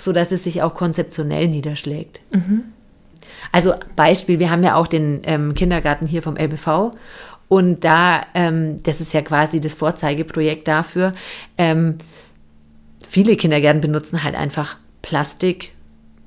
sodass 0.00 0.32
es 0.32 0.44
sich 0.44 0.62
auch 0.62 0.74
konzeptionell 0.74 1.48
niederschlägt. 1.48 2.20
Mhm. 2.30 2.64
Also 3.52 3.74
Beispiel, 3.96 4.38
wir 4.38 4.50
haben 4.50 4.62
ja 4.62 4.76
auch 4.76 4.86
den 4.86 5.20
ähm, 5.24 5.54
Kindergarten 5.54 6.06
hier 6.06 6.22
vom 6.22 6.36
LBV 6.36 6.92
und 7.48 7.84
da, 7.84 8.22
ähm, 8.34 8.82
das 8.82 9.00
ist 9.00 9.12
ja 9.12 9.22
quasi 9.22 9.60
das 9.60 9.74
Vorzeigeprojekt 9.74 10.68
dafür, 10.68 11.14
ähm, 11.58 11.98
viele 13.08 13.36
Kindergärten 13.36 13.80
benutzen 13.80 14.22
halt 14.22 14.36
einfach 14.36 14.76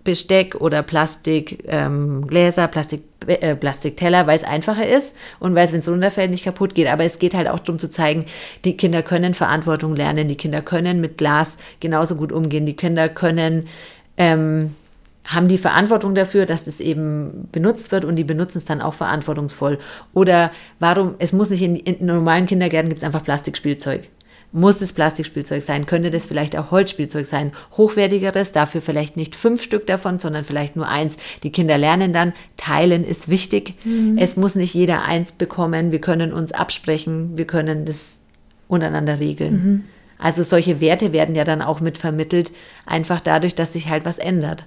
Plastikbesteck 0.04 0.56
oder 0.56 0.84
Plastikgläser, 0.84 2.64
ähm, 2.64 2.72
Plastik, 2.72 3.04
äh, 3.28 3.56
Plastikteller, 3.56 4.28
weil 4.28 4.38
es 4.38 4.44
einfacher 4.44 4.88
ist 4.88 5.14
und 5.40 5.56
weil 5.56 5.66
es, 5.66 5.72
wenn 5.72 5.80
es 5.80 5.88
runterfällt, 5.88 6.32
nicht 6.32 6.44
kaputt 6.44 6.76
geht. 6.76 6.88
Aber 6.88 7.04
es 7.04 7.20
geht 7.20 7.34
halt 7.34 7.48
auch 7.48 7.60
darum 7.60 7.80
zu 7.80 7.90
zeigen, 7.90 8.26
die 8.66 8.76
Kinder 8.78 9.02
können 9.02 9.34
Verantwortung 9.34 9.96
lernen, 9.96 10.28
die 10.28 10.36
Kinder 10.36 10.62
können 10.62 11.00
mit 11.00 11.18
Glas 11.18 11.56
genauso 11.80 12.16
gut 12.16 12.32
umgehen, 12.32 12.66
die 12.66 12.76
Kinder 12.76 13.10
können 13.10 13.68
ähm, 14.18 14.76
haben 15.26 15.48
die 15.48 15.58
Verantwortung 15.58 16.16
dafür, 16.16 16.46
dass 16.46 16.68
es 16.68 16.82
eben 16.82 17.48
benutzt 17.54 17.94
wird 17.94 18.04
und 18.04 18.18
die 18.18 18.26
benutzen 18.26 18.58
es 18.58 18.66
dann 18.66 18.82
auch 18.82 18.94
verantwortungsvoll. 18.94 19.80
Oder 20.14 20.52
warum, 20.80 21.16
es 21.20 21.32
muss 21.32 21.50
nicht 21.50 21.62
in, 21.62 21.78
in 21.78 22.06
normalen 22.06 22.46
Kindergärten 22.46 22.90
gibt 22.90 23.02
es 23.02 23.06
einfach 23.06 23.24
Plastikspielzeug. 23.24 24.10
Muss 24.54 24.80
es 24.82 24.94
Plastikspielzeug 24.94 25.64
sein? 25.64 25.86
Könnte 25.86 26.12
das 26.12 26.26
vielleicht 26.26 26.56
auch 26.56 26.72
Holzspielzeug 26.72 27.26
sein? 27.26 27.52
Hochwertigeres, 27.76 28.52
dafür 28.52 28.82
vielleicht 28.82 29.18
nicht 29.18 29.36
fünf 29.36 29.62
Stück 29.62 29.88
davon, 29.88 30.20
sondern 30.20 30.46
vielleicht 30.46 30.76
nur 30.76 30.88
eins. 30.88 31.18
Die 31.44 31.52
Kinder 31.52 31.78
lernen 31.78 32.14
dann, 32.14 32.34
teilen 32.56 33.04
ist 33.04 33.28
wichtig. 33.28 33.74
Mhm. 33.84 34.18
Es 34.18 34.38
muss 34.38 34.56
nicht 34.56 34.74
jeder 34.74 35.04
eins 35.04 35.34
bekommen. 35.34 35.92
Wir 35.92 36.00
können 36.00 36.32
uns 36.32 36.52
absprechen, 36.52 37.38
wir 37.38 37.46
können 37.46 37.86
das 37.86 38.18
untereinander 38.68 39.20
regeln. 39.20 39.54
Mhm. 39.54 39.84
Also 40.20 40.44
solche 40.44 40.80
Werte 40.80 41.12
werden 41.12 41.36
ja 41.36 41.44
dann 41.44 41.62
auch 41.62 41.82
mit 41.82 41.98
vermittelt, 41.98 42.52
einfach 42.86 43.20
dadurch, 43.20 43.56
dass 43.56 43.74
sich 43.74 43.90
halt 43.90 44.06
was 44.06 44.20
ändert 44.20 44.66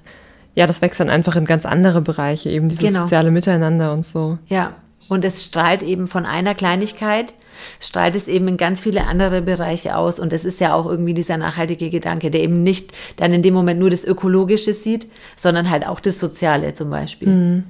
ja, 0.56 0.66
das 0.66 0.82
wächst 0.82 0.98
dann 0.98 1.10
einfach 1.10 1.36
in 1.36 1.44
ganz 1.44 1.66
andere 1.66 2.00
Bereiche, 2.00 2.48
eben 2.48 2.68
dieses 2.68 2.88
genau. 2.88 3.02
soziale 3.02 3.30
Miteinander 3.30 3.92
und 3.92 4.04
so. 4.04 4.38
Ja, 4.48 4.72
und 5.08 5.24
es 5.24 5.44
strahlt 5.44 5.82
eben 5.82 6.06
von 6.06 6.24
einer 6.24 6.54
Kleinigkeit, 6.54 7.34
strahlt 7.80 8.16
es 8.16 8.28
eben 8.28 8.48
in 8.48 8.56
ganz 8.56 8.80
viele 8.80 9.06
andere 9.06 9.42
Bereiche 9.42 9.96
aus. 9.96 10.18
Und 10.18 10.32
das 10.32 10.44
ist 10.44 10.60
ja 10.60 10.74
auch 10.74 10.86
irgendwie 10.86 11.14
dieser 11.14 11.36
nachhaltige 11.36 11.90
Gedanke, 11.90 12.30
der 12.30 12.42
eben 12.42 12.62
nicht 12.62 12.92
dann 13.16 13.32
in 13.32 13.42
dem 13.42 13.54
Moment 13.54 13.80
nur 13.80 13.90
das 13.90 14.04
Ökologische 14.04 14.74
sieht, 14.74 15.08
sondern 15.36 15.70
halt 15.70 15.86
auch 15.86 16.00
das 16.00 16.18
Soziale 16.18 16.74
zum 16.74 16.90
Beispiel. 16.90 17.28
Mhm. 17.28 17.64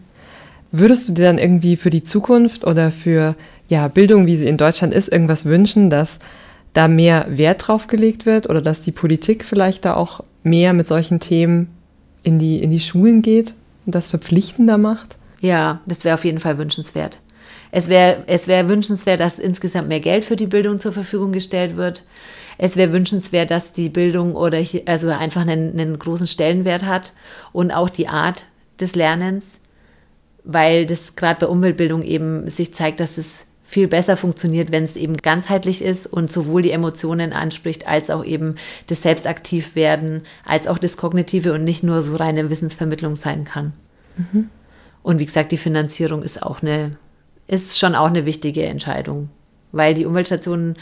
Würdest 0.72 1.08
du 1.08 1.12
dir 1.12 1.24
dann 1.24 1.38
irgendwie 1.38 1.76
für 1.76 1.90
die 1.90 2.02
Zukunft 2.02 2.64
oder 2.64 2.90
für 2.90 3.36
ja, 3.68 3.88
Bildung, 3.88 4.26
wie 4.26 4.36
sie 4.36 4.46
in 4.46 4.56
Deutschland 4.56 4.94
ist, 4.94 5.08
irgendwas 5.08 5.44
wünschen, 5.44 5.90
dass 5.90 6.18
da 6.72 6.88
mehr 6.88 7.26
Wert 7.30 7.66
drauf 7.66 7.86
gelegt 7.86 8.26
wird 8.26 8.48
oder 8.50 8.60
dass 8.60 8.82
die 8.82 8.92
Politik 8.92 9.44
vielleicht 9.44 9.84
da 9.84 9.94
auch 9.94 10.20
mehr 10.42 10.72
mit 10.72 10.86
solchen 10.86 11.20
Themen 11.20 11.68
in 12.22 12.38
die, 12.38 12.62
in 12.62 12.70
die 12.70 12.80
Schulen 12.80 13.22
geht? 13.22 13.54
und 13.86 13.94
das 13.94 14.08
verpflichtender 14.08 14.76
macht? 14.76 15.16
Ja, 15.40 15.80
das 15.86 16.04
wäre 16.04 16.14
auf 16.14 16.24
jeden 16.24 16.40
Fall 16.40 16.58
wünschenswert. 16.58 17.20
Es 17.70 17.88
wäre 17.88 18.24
es 18.26 18.48
wär 18.48 18.68
wünschenswert, 18.68 19.20
dass 19.20 19.38
insgesamt 19.38 19.88
mehr 19.88 20.00
Geld 20.00 20.24
für 20.24 20.36
die 20.36 20.46
Bildung 20.46 20.78
zur 20.78 20.92
Verfügung 20.92 21.32
gestellt 21.32 21.76
wird. 21.76 22.04
Es 22.58 22.76
wäre 22.76 22.92
wünschenswert, 22.92 23.50
dass 23.50 23.72
die 23.72 23.88
Bildung 23.88 24.34
oder 24.34 24.58
hier, 24.58 24.82
also 24.86 25.08
einfach 25.08 25.42
einen, 25.42 25.78
einen 25.78 25.98
großen 25.98 26.26
Stellenwert 26.26 26.84
hat 26.84 27.12
und 27.52 27.70
auch 27.70 27.90
die 27.90 28.08
Art 28.08 28.46
des 28.80 28.94
Lernens, 28.94 29.44
weil 30.44 30.86
das 30.86 31.16
gerade 31.16 31.40
bei 31.40 31.46
Umweltbildung 31.46 32.02
eben 32.02 32.48
sich 32.48 32.74
zeigt, 32.74 33.00
dass 33.00 33.18
es 33.18 33.46
viel 33.66 33.88
besser 33.88 34.16
funktioniert, 34.16 34.70
wenn 34.70 34.84
es 34.84 34.94
eben 34.94 35.16
ganzheitlich 35.16 35.82
ist 35.82 36.06
und 36.06 36.30
sowohl 36.30 36.62
die 36.62 36.70
Emotionen 36.70 37.32
anspricht, 37.32 37.88
als 37.88 38.10
auch 38.10 38.24
eben 38.24 38.54
das 38.86 39.02
Selbstaktivwerden, 39.02 40.22
als 40.44 40.68
auch 40.68 40.78
das 40.78 40.96
Kognitive 40.96 41.52
und 41.52 41.64
nicht 41.64 41.82
nur 41.82 42.02
so 42.02 42.14
reine 42.14 42.48
Wissensvermittlung 42.48 43.16
sein 43.16 43.44
kann. 43.44 43.72
Mhm. 44.16 44.50
Und 45.02 45.18
wie 45.18 45.26
gesagt, 45.26 45.50
die 45.50 45.56
Finanzierung 45.56 46.22
ist 46.22 46.42
auch 46.42 46.62
eine, 46.62 46.96
ist 47.48 47.78
schon 47.78 47.94
auch 47.94 48.06
eine 48.06 48.26
wichtige 48.26 48.64
Entscheidung, 48.64 49.30
weil 49.72 49.94
die 49.94 50.06
Umweltstationen 50.06 50.76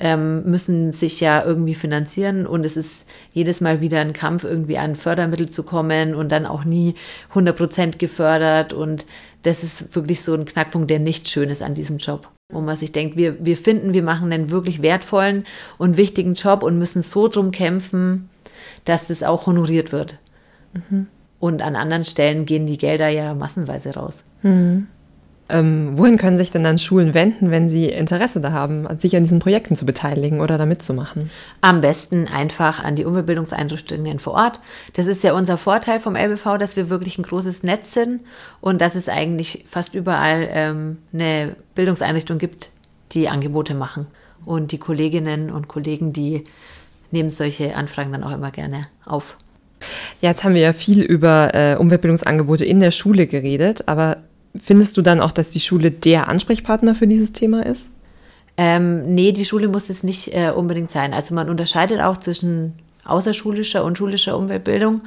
ähm, 0.00 0.44
müssen 0.44 0.92
sich 0.92 1.20
ja 1.20 1.44
irgendwie 1.44 1.74
finanzieren 1.74 2.46
und 2.46 2.64
es 2.64 2.76
ist 2.76 3.04
jedes 3.32 3.60
Mal 3.60 3.80
wieder 3.80 4.00
ein 4.00 4.12
Kampf, 4.12 4.44
irgendwie 4.44 4.78
an 4.78 4.96
Fördermittel 4.96 5.50
zu 5.50 5.64
kommen 5.64 6.14
und 6.14 6.30
dann 6.30 6.46
auch 6.46 6.64
nie 6.64 6.94
100 7.30 7.56
Prozent 7.56 7.98
gefördert 7.98 8.72
und 8.72 9.06
das 9.42 9.62
ist 9.62 9.94
wirklich 9.94 10.22
so 10.22 10.34
ein 10.34 10.44
Knackpunkt, 10.44 10.90
der 10.90 10.98
nicht 10.98 11.28
schön 11.28 11.50
ist 11.50 11.62
an 11.62 11.74
diesem 11.74 11.98
Job. 11.98 12.28
Wo 12.52 12.60
man 12.60 12.76
sich 12.76 12.92
denkt, 12.92 13.16
wir, 13.16 13.44
wir 13.44 13.56
finden, 13.56 13.92
wir 13.92 14.02
machen 14.02 14.32
einen 14.32 14.50
wirklich 14.50 14.82
wertvollen 14.82 15.44
und 15.76 15.96
wichtigen 15.96 16.34
Job 16.34 16.62
und 16.62 16.78
müssen 16.78 17.02
so 17.02 17.28
drum 17.28 17.50
kämpfen, 17.50 18.30
dass 18.84 19.08
das 19.08 19.22
auch 19.22 19.46
honoriert 19.46 19.92
wird. 19.92 20.18
Mhm. 20.72 21.08
Und 21.40 21.62
an 21.62 21.76
anderen 21.76 22.04
Stellen 22.04 22.46
gehen 22.46 22.66
die 22.66 22.78
Gelder 22.78 23.08
ja 23.08 23.34
massenweise 23.34 23.94
raus. 23.94 24.14
Mhm. 24.42 24.88
Ähm, 25.50 25.96
wohin 25.96 26.18
können 26.18 26.36
sich 26.36 26.50
denn 26.50 26.62
dann 26.62 26.78
Schulen 26.78 27.14
wenden, 27.14 27.50
wenn 27.50 27.70
sie 27.70 27.86
Interesse 27.86 28.40
da 28.40 28.52
haben, 28.52 28.86
sich 28.98 29.16
an 29.16 29.22
diesen 29.22 29.38
Projekten 29.38 29.76
zu 29.76 29.86
beteiligen 29.86 30.40
oder 30.40 30.58
da 30.58 30.66
mitzumachen? 30.66 31.30
Am 31.62 31.80
besten 31.80 32.26
einfach 32.28 32.84
an 32.84 32.96
die 32.96 33.06
Umweltbildungseinrichtungen 33.06 34.18
vor 34.18 34.34
Ort. 34.34 34.60
Das 34.92 35.06
ist 35.06 35.22
ja 35.22 35.32
unser 35.32 35.56
Vorteil 35.56 36.00
vom 36.00 36.16
LBV, 36.16 36.58
dass 36.58 36.76
wir 36.76 36.90
wirklich 36.90 37.16
ein 37.16 37.22
großes 37.22 37.62
Netz 37.62 37.94
sind 37.94 38.20
und 38.60 38.80
dass 38.80 38.94
es 38.94 39.08
eigentlich 39.08 39.64
fast 39.66 39.94
überall 39.94 40.48
ähm, 40.52 40.98
eine 41.14 41.56
Bildungseinrichtung 41.74 42.36
gibt, 42.36 42.70
die 43.12 43.28
Angebote 43.28 43.74
machen. 43.74 44.06
Und 44.44 44.72
die 44.72 44.78
Kolleginnen 44.78 45.50
und 45.50 45.66
Kollegen, 45.66 46.12
die 46.12 46.44
nehmen 47.10 47.30
solche 47.30 47.74
Anfragen 47.74 48.12
dann 48.12 48.22
auch 48.22 48.32
immer 48.32 48.50
gerne 48.50 48.82
auf. 49.06 49.38
Ja, 50.20 50.30
jetzt 50.30 50.44
haben 50.44 50.54
wir 50.54 50.60
ja 50.60 50.72
viel 50.72 51.00
über 51.00 51.54
äh, 51.54 51.76
Umweltbildungsangebote 51.76 52.64
in 52.64 52.80
der 52.80 52.90
Schule 52.90 53.26
geredet, 53.26 53.84
aber 53.86 54.18
Findest 54.56 54.96
du 54.96 55.02
dann 55.02 55.20
auch, 55.20 55.32
dass 55.32 55.50
die 55.50 55.60
Schule 55.60 55.90
der 55.90 56.28
Ansprechpartner 56.28 56.94
für 56.94 57.06
dieses 57.06 57.32
Thema 57.32 57.64
ist? 57.64 57.90
Ähm, 58.56 59.14
nee, 59.14 59.32
die 59.32 59.44
Schule 59.44 59.68
muss 59.68 59.88
es 59.88 60.02
nicht 60.02 60.34
äh, 60.34 60.50
unbedingt 60.50 60.90
sein. 60.90 61.14
Also 61.14 61.34
man 61.34 61.48
unterscheidet 61.48 62.00
auch 62.00 62.16
zwischen 62.16 62.74
außerschulischer 63.04 63.84
und 63.84 63.96
schulischer 63.96 64.36
Umweltbildung. 64.36 65.02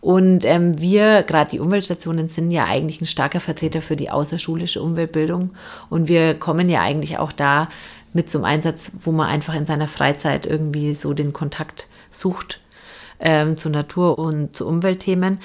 Und 0.00 0.44
ähm, 0.44 0.80
wir, 0.80 1.22
gerade 1.22 1.50
die 1.50 1.60
Umweltstationen, 1.60 2.28
sind 2.28 2.50
ja 2.50 2.64
eigentlich 2.64 3.00
ein 3.00 3.06
starker 3.06 3.40
Vertreter 3.40 3.80
für 3.80 3.96
die 3.96 4.10
außerschulische 4.10 4.82
Umweltbildung. 4.82 5.50
Und 5.88 6.08
wir 6.08 6.34
kommen 6.34 6.68
ja 6.68 6.80
eigentlich 6.80 7.18
auch 7.18 7.32
da 7.32 7.68
mit 8.12 8.30
zum 8.30 8.44
Einsatz, 8.44 8.92
wo 9.04 9.12
man 9.12 9.28
einfach 9.28 9.54
in 9.54 9.66
seiner 9.66 9.88
Freizeit 9.88 10.46
irgendwie 10.46 10.94
so 10.94 11.12
den 11.12 11.32
Kontakt 11.32 11.86
sucht 12.10 12.60
ähm, 13.20 13.56
zu 13.56 13.68
Natur- 13.70 14.18
und 14.18 14.56
zu 14.56 14.66
Umweltthemen 14.66 15.38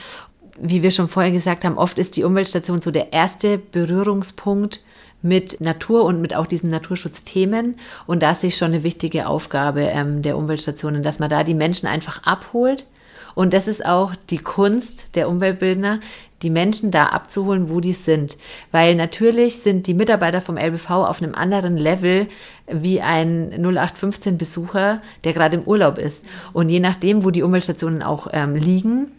wie 0.60 0.84
wir 0.84 0.92
schon 0.92 1.08
vorher 1.08 1.32
gesagt 1.32 1.66
haben, 1.66 1.78
oft 1.78 1.98
ist 1.98 2.16
die 2.16 2.24
Umweltstation 2.24 2.82
so 2.82 2.92
der 2.92 3.14
erste 3.14 3.58
Berührungspunkt 3.58 4.82
mit 5.22 5.62
Natur 5.62 6.06
und 6.06 6.22
mit 6.22 6.36
auch 6.36 6.48
diesen 6.48 6.70
Naturschutzthemen. 6.70 7.76
Und 8.08 8.24
da 8.24 8.36
sehe 8.36 8.50
ich 8.50 8.58
schon 8.58 8.74
eine 8.74 8.84
wichtige 8.84 9.28
Aufgabe 9.28 9.82
ähm, 9.82 10.22
der 10.22 10.38
Umweltstationen, 10.38 11.04
dass 11.04 11.20
man 11.20 11.30
da 11.30 11.44
die 11.44 11.54
Menschen 11.54 11.88
einfach 11.88 12.24
abholt. 12.24 12.86
Und 13.34 13.54
das 13.54 13.68
ist 13.68 13.86
auch 13.86 14.14
die 14.30 14.40
Kunst 14.40 15.16
der 15.16 15.30
Umweltbildner, 15.30 16.00
die 16.42 16.50
Menschen 16.50 16.92
da 16.92 17.06
abzuholen, 17.06 17.70
wo 17.70 17.80
die 17.80 17.94
sind. 17.94 18.38
Weil 18.72 18.96
natürlich 18.96 19.60
sind 19.60 19.88
die 19.88 19.94
Mitarbeiter 19.94 20.42
vom 20.42 20.58
LBV 20.58 20.90
auf 20.90 21.22
einem 21.22 21.36
anderen 21.36 21.78
Level 21.78 22.28
wie 22.68 23.00
ein 23.00 23.54
0815-Besucher, 23.54 25.02
der 25.24 25.34
gerade 25.34 25.58
im 25.58 25.64
Urlaub 25.64 25.98
ist. 25.98 26.26
Und 26.52 26.70
je 26.70 26.80
nachdem, 26.80 27.24
wo 27.24 27.30
die 27.30 27.44
Umweltstationen 27.44 28.02
auch 28.02 28.28
ähm, 28.34 28.56
liegen, 28.56 29.12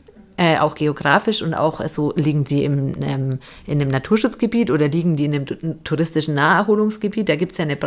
äh, 0.43 0.59
auch 0.59 0.75
geografisch 0.75 1.41
und 1.41 1.55
auch 1.55 1.87
so 1.87 2.13
liegen 2.17 2.43
die 2.43 2.65
im, 2.65 2.95
ähm, 3.01 3.39
in 3.65 3.81
einem 3.81 3.91
Naturschutzgebiet 3.91 4.73
oder 4.73 4.89
liegen 4.89 5.15
die 5.15 5.27
in 5.27 5.35
einem 5.35 5.85
touristischen 5.85 6.35
Naherholungsgebiet. 6.35 7.29
Da 7.29 7.37
gibt 7.37 7.53
es 7.53 7.59
ja 7.59 7.65
eine 7.65 7.79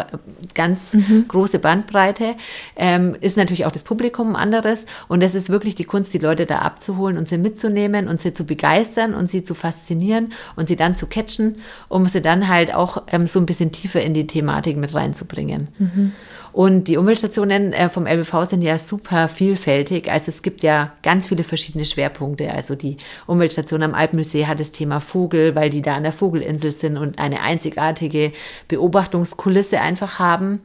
ganz 0.53 0.93
mhm. 0.93 1.25
große 1.27 1.59
Bandbreite. 1.59 2.35
Ähm, 2.77 3.13
ist 3.19 3.35
natürlich 3.35 3.65
auch 3.65 3.73
das 3.73 3.83
Publikum 3.83 4.37
anderes 4.37 4.85
und 5.09 5.21
es 5.21 5.35
ist 5.35 5.49
wirklich 5.49 5.75
die 5.75 5.83
Kunst, 5.83 6.13
die 6.13 6.17
Leute 6.17 6.45
da 6.45 6.59
abzuholen 6.59 7.17
und 7.17 7.27
sie 7.27 7.37
mitzunehmen 7.37 8.07
und 8.07 8.21
sie 8.21 8.33
zu 8.33 8.45
begeistern 8.45 9.15
und 9.15 9.29
sie 9.29 9.43
zu 9.43 9.53
faszinieren 9.53 10.31
und 10.55 10.69
sie 10.69 10.77
dann 10.77 10.95
zu 10.95 11.07
catchen, 11.07 11.57
um 11.89 12.05
sie 12.05 12.21
dann 12.21 12.47
halt 12.47 12.73
auch 12.73 13.03
ähm, 13.11 13.25
so 13.27 13.37
ein 13.39 13.45
bisschen 13.45 13.73
tiefer 13.73 14.01
in 14.01 14.13
die 14.13 14.27
Thematik 14.27 14.77
mit 14.77 14.95
reinzubringen. 14.95 15.67
Mhm. 15.77 16.13
Und 16.55 16.85
die 16.85 16.95
Umweltstationen 16.95 17.73
äh, 17.73 17.89
vom 17.89 18.07
LBV 18.07 18.45
sind 18.45 18.61
ja 18.61 18.79
super 18.79 19.27
vielfältig. 19.27 20.09
Also 20.09 20.29
es 20.29 20.41
gibt 20.41 20.63
ja 20.63 20.93
ganz 21.03 21.27
viele 21.27 21.43
verschiedene 21.43 21.83
Schwerpunkte. 21.83 22.49
Also 22.49 22.75
die 22.75 22.95
Umweltstation 23.27 23.83
am 23.83 23.93
Alpensee 23.93 24.45
hat 24.45 24.61
das 24.61 24.71
Thema 24.71 25.01
Vogel, 25.01 25.53
weil 25.53 25.69
die 25.69 25.81
da 25.81 25.97
an 25.97 26.03
der 26.03 26.13
Vogelinsel 26.13 26.71
sind 26.71 26.95
und 26.95 27.19
eine 27.19 27.41
einzigartige 27.41 28.31
Beobachtungskulisse 28.69 29.81
einfach 29.81 30.17
haben. 30.17 30.61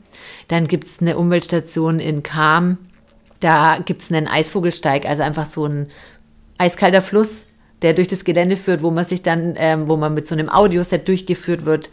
Dann 0.47 0.69
gibt 0.69 0.87
es 0.87 1.01
eine 1.01 1.19
Umweltstation 1.19 1.99
in 1.99 2.23
Kam. 2.23 2.79
Da 3.41 3.81
gibt 3.85 4.03
es 4.03 4.13
einen 4.13 4.29
Eisvogelsteig, 4.29 5.07
also 5.07 5.25
einfach 5.25 5.47
so 5.47 5.67
ein 5.67 5.91
eiskalter 6.57 7.03
Fluss, 7.03 7.47
der 7.83 7.95
durch 7.95 8.07
das 8.07 8.23
Gelände 8.23 8.57
führt, 8.57 8.85
wo 8.85 8.93
man 8.93 9.07
sich 9.07 9.25
dann, 9.25 9.55
ähm, 9.59 9.89
wo 9.89 9.97
man 9.97 10.15
mit 10.15 10.29
so 10.29 10.37
einem 10.37 10.51
Audioset 10.51 11.09
durchgeführt 11.09 11.65
wird. 11.65 11.91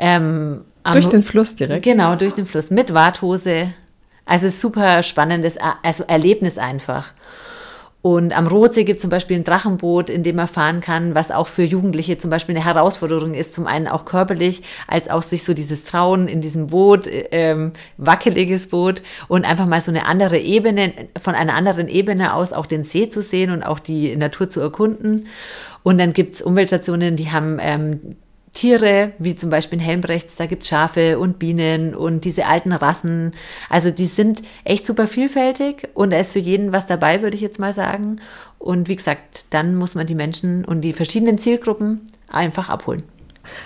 Ähm, 0.00 0.62
durch 0.92 1.08
den 1.08 1.22
Fluss 1.22 1.56
direkt? 1.56 1.84
Genau, 1.84 2.16
durch 2.16 2.34
den 2.34 2.46
Fluss 2.46 2.70
mit 2.70 2.94
Warthose. 2.94 3.72
Also 4.24 4.50
super 4.50 5.02
spannendes 5.02 5.56
also 5.82 6.04
Erlebnis 6.04 6.58
einfach. 6.58 7.12
Und 8.00 8.36
am 8.36 8.46
Rotsee 8.46 8.84
gibt 8.84 8.98
es 8.98 9.02
zum 9.02 9.10
Beispiel 9.10 9.36
ein 9.36 9.44
Drachenboot, 9.44 10.08
in 10.08 10.22
dem 10.22 10.36
man 10.36 10.46
fahren 10.46 10.80
kann, 10.80 11.16
was 11.16 11.32
auch 11.32 11.48
für 11.48 11.64
Jugendliche 11.64 12.16
zum 12.16 12.30
Beispiel 12.30 12.54
eine 12.54 12.64
Herausforderung 12.64 13.34
ist. 13.34 13.54
Zum 13.54 13.66
einen 13.66 13.88
auch 13.88 14.04
körperlich, 14.04 14.62
als 14.86 15.10
auch 15.10 15.24
sich 15.24 15.44
so 15.44 15.52
dieses 15.52 15.84
Trauen 15.84 16.28
in 16.28 16.40
diesem 16.40 16.68
Boot, 16.68 17.08
ähm, 17.10 17.72
wackeliges 17.96 18.68
Boot 18.68 19.02
und 19.26 19.44
einfach 19.44 19.66
mal 19.66 19.80
so 19.80 19.90
eine 19.90 20.06
andere 20.06 20.38
Ebene, 20.38 20.92
von 21.20 21.34
einer 21.34 21.54
anderen 21.54 21.88
Ebene 21.88 22.34
aus 22.34 22.52
auch 22.52 22.66
den 22.66 22.84
See 22.84 23.08
zu 23.08 23.20
sehen 23.20 23.50
und 23.50 23.64
auch 23.64 23.80
die 23.80 24.14
Natur 24.14 24.48
zu 24.48 24.60
erkunden. 24.60 25.26
Und 25.82 25.98
dann 25.98 26.12
gibt 26.12 26.36
es 26.36 26.42
Umweltstationen, 26.42 27.16
die 27.16 27.32
haben 27.32 27.58
ähm, 27.60 28.16
Tiere, 28.52 29.12
wie 29.18 29.36
zum 29.36 29.50
Beispiel 29.50 29.78
in 29.78 29.84
Helmbrechts, 29.84 30.36
da 30.36 30.46
gibt 30.46 30.62
es 30.62 30.68
Schafe 30.68 31.18
und 31.18 31.38
Bienen 31.38 31.94
und 31.94 32.24
diese 32.24 32.46
alten 32.46 32.72
Rassen. 32.72 33.32
Also 33.68 33.90
die 33.90 34.06
sind 34.06 34.42
echt 34.64 34.86
super 34.86 35.06
vielfältig 35.06 35.88
und 35.94 36.10
da 36.10 36.18
ist 36.18 36.32
für 36.32 36.38
jeden 36.38 36.72
was 36.72 36.86
dabei, 36.86 37.22
würde 37.22 37.36
ich 37.36 37.42
jetzt 37.42 37.58
mal 37.58 37.74
sagen. 37.74 38.20
Und 38.58 38.88
wie 38.88 38.96
gesagt, 38.96 39.46
dann 39.50 39.76
muss 39.76 39.94
man 39.94 40.06
die 40.06 40.14
Menschen 40.14 40.64
und 40.64 40.80
die 40.80 40.92
verschiedenen 40.92 41.38
Zielgruppen 41.38 42.06
einfach 42.28 42.68
abholen. 42.68 43.02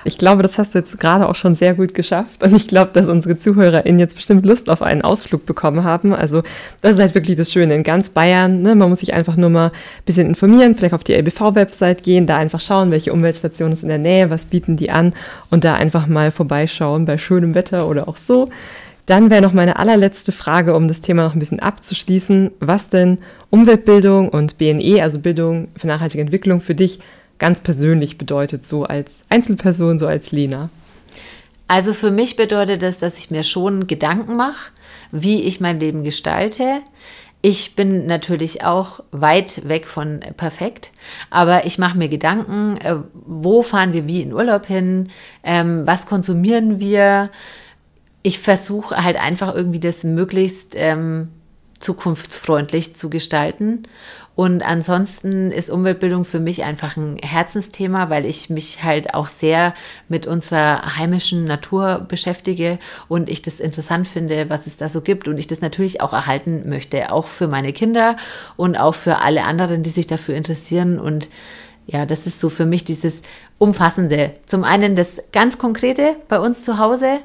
Ich 0.05 0.19
glaube, 0.19 0.43
das 0.43 0.59
hast 0.59 0.75
du 0.75 0.79
jetzt 0.79 0.99
gerade 0.99 1.29
auch 1.29 1.35
schon 1.35 1.55
sehr 1.55 1.75
gut 1.75 1.95
geschafft. 1.95 2.43
Und 2.43 2.55
ich 2.55 2.69
glaube, 2.69 2.91
dass 2.93 3.09
unsere 3.09 3.39
ZuhörerInnen 3.39 3.99
jetzt 3.99 4.17
bestimmt 4.17 4.45
Lust 4.47 4.71
auf 4.71 4.83
einen 4.83 5.03
Ausflug 5.03 5.47
bekommen 5.47 5.85
haben. 5.85 6.15
Also, 6.15 6.43
das 6.81 6.95
ist 6.95 7.01
halt 7.01 7.15
wirklich 7.15 7.37
das 7.37 7.53
Schöne 7.53 7.75
in 7.75 7.83
ganz 7.83 8.11
Bayern. 8.11 8.63
Ne? 8.63 8.75
Man 8.75 8.89
muss 8.89 9.01
sich 9.01 9.15
einfach 9.15 9.37
nur 9.37 9.51
mal 9.51 9.69
ein 9.69 10.05
bisschen 10.05 10.27
informieren, 10.27 10.75
vielleicht 10.75 10.95
auf 10.95 11.05
die 11.05 11.15
LBV-Website 11.15 12.03
gehen, 12.03 12.27
da 12.27 12.37
einfach 12.37 12.61
schauen, 12.61 12.91
welche 12.91 13.13
Umweltstation 13.13 13.73
ist 13.73 13.83
in 13.83 13.89
der 13.89 13.99
Nähe, 13.99 14.31
was 14.31 14.47
bieten 14.47 14.77
die 14.77 14.91
an 14.91 15.15
und 15.51 15.65
da 15.65 15.75
einfach 15.75 16.07
mal 16.07 16.31
vorbeischauen 16.31 17.05
bei 17.05 17.19
schönem 17.19 17.55
Wetter 17.55 17.89
oder 17.89 18.09
auch 18.09 18.17
so. 18.17 18.49
Dann 19.07 19.31
wäre 19.31 19.43
noch 19.43 19.53
meine 19.53 19.79
allerletzte 19.79 20.31
Frage, 20.31 20.75
um 20.75 20.87
das 20.87 21.01
Thema 21.01 21.25
noch 21.25 21.35
ein 21.35 21.41
bisschen 21.41 21.61
abzuschließen. 21.61 22.53
Was 22.61 22.89
denn 22.89 23.19
Umweltbildung 23.51 24.29
und 24.29 24.59
BNE, 24.59 25.03
also 25.03 25.19
Bildung 25.19 25.69
für 25.77 25.89
nachhaltige 25.89 26.23
Entwicklung, 26.23 26.61
für 26.61 26.77
dich 26.77 27.01
ganz 27.43 27.59
persönlich 27.59 28.19
bedeutet, 28.19 28.69
so 28.69 28.85
als 28.85 29.19
Einzelperson, 29.29 29.99
so 29.99 30.07
als 30.07 30.31
Lena? 30.31 30.71
Also 31.67 31.93
für 31.93 32.13
mich 32.13 32.37
bedeutet 32.37 32.83
das, 32.83 33.01
dass 33.01 33.19
ich 33.19 33.33
mir 33.33 33.43
schon 33.43 33.89
Gedanken 33.89 34.37
mache, 34.37 34.71
wie 35.11 35.43
ich 35.43 35.59
mein 35.59 35.81
Leben 35.81 36.05
gestalte. 36.05 36.83
Ich 37.41 37.75
bin 37.75 38.07
natürlich 38.07 38.65
auch 38.65 39.01
weit 39.11 39.69
weg 39.69 39.89
von 39.89 40.21
perfekt, 40.37 40.93
aber 41.31 41.67
ich 41.67 41.79
mache 41.79 41.99
mir 41.99 42.09
Gedanken, 42.09 42.77
äh, 42.77 42.99
wo 43.13 43.63
fahren 43.63 43.93
wir 43.93 44.07
wie 44.07 44.23
in 44.23 44.33
Urlaub 44.33 44.67
hin, 44.67 45.11
ähm, 45.43 45.83
was 45.85 46.07
konsumieren 46.07 46.79
wir. 46.79 47.29
Ich 48.23 48.39
versuche 48.39 49.03
halt 49.03 49.21
einfach 49.21 49.53
irgendwie 49.53 49.81
das 49.81 50.05
möglichst 50.05 50.77
ähm, 50.77 51.31
zukunftsfreundlich 51.81 52.95
zu 52.95 53.11
gestalten. 53.11 53.83
Und 54.35 54.63
ansonsten 54.67 55.51
ist 55.51 55.69
Umweltbildung 55.69 56.25
für 56.25 56.41
mich 56.41 56.65
einfach 56.65 56.97
ein 56.97 57.19
Herzensthema, 57.19 58.09
weil 58.09 58.25
ich 58.25 58.49
mich 58.49 58.83
halt 58.83 59.15
auch 59.15 59.27
sehr 59.27 59.75
mit 60.09 60.27
unserer 60.27 60.97
heimischen 60.97 61.45
Natur 61.45 62.07
beschäftige 62.09 62.79
und 63.09 63.29
ich 63.29 63.43
das 63.43 63.61
interessant 63.61 64.09
finde, 64.09 64.49
was 64.49 64.67
es 64.67 64.79
da 64.79 64.89
so 64.89 65.03
gibt 65.03 65.29
und 65.29 65.37
ich 65.37 65.49
das 65.49 65.61
natürlich 65.61 66.01
auch 66.01 66.15
erhalten 66.15 66.69
möchte, 66.69 67.13
auch 67.13 67.27
für 67.27 67.47
meine 67.47 67.75
Kinder 67.75 68.17
und 68.57 68.77
auch 68.77 68.95
für 68.95 69.19
alle 69.19 69.45
anderen, 69.45 69.83
die 69.83 69.91
sich 69.91 70.07
dafür 70.07 70.35
interessieren 70.35 70.99
und 70.99 71.29
ja, 71.87 72.07
das 72.07 72.27
ist 72.27 72.41
so 72.41 72.49
für 72.49 72.65
mich 72.65 72.85
dieses 72.85 73.23
Umfassende. 73.59 74.35
Zum 74.47 74.65
einen 74.65 74.97
das 74.97 75.17
ganz 75.33 75.59
Konkrete 75.59 76.17
bei 76.29 76.39
uns 76.39 76.63
zu 76.65 76.79
Hause, 76.79 77.19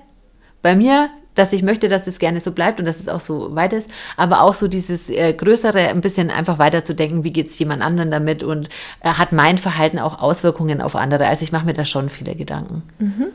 bei 0.62 0.76
mir 0.76 1.10
dass 1.38 1.54
ich 1.54 1.64
möchte, 1.64 1.88
dass 1.90 2.08
es 2.08 2.20
gerne 2.20 2.40
so 2.40 2.52
bleibt 2.52 2.80
und 2.80 2.86
dass 2.86 3.00
es 3.00 3.08
auch 3.08 3.20
so 3.20 3.56
weit 3.56 3.74
ist, 3.74 3.90
aber 4.16 4.42
auch 4.42 4.54
so 4.54 4.68
dieses 4.68 5.10
äh, 5.10 5.34
Größere, 5.34 5.90
ein 5.90 6.02
bisschen 6.02 6.32
einfach 6.32 6.60
weiterzudenken, 6.60 7.24
wie 7.24 7.32
geht 7.32 7.50
es 7.50 7.60
jemand 7.60 7.82
anderen 7.82 8.12
damit 8.12 8.44
und 8.44 8.70
äh, 9.02 9.10
hat 9.10 9.32
mein 9.32 9.58
Verhalten 9.58 10.00
auch 10.00 10.22
Auswirkungen 10.22 10.82
auf 10.82 10.96
andere. 10.96 11.28
Also 11.28 11.44
ich 11.44 11.52
mache 11.52 11.66
mir 11.66 11.74
da 11.74 11.86
schon 11.86 12.10
viele 12.10 12.36
Gedanken. 12.36 12.84
Mhm. 13.00 13.28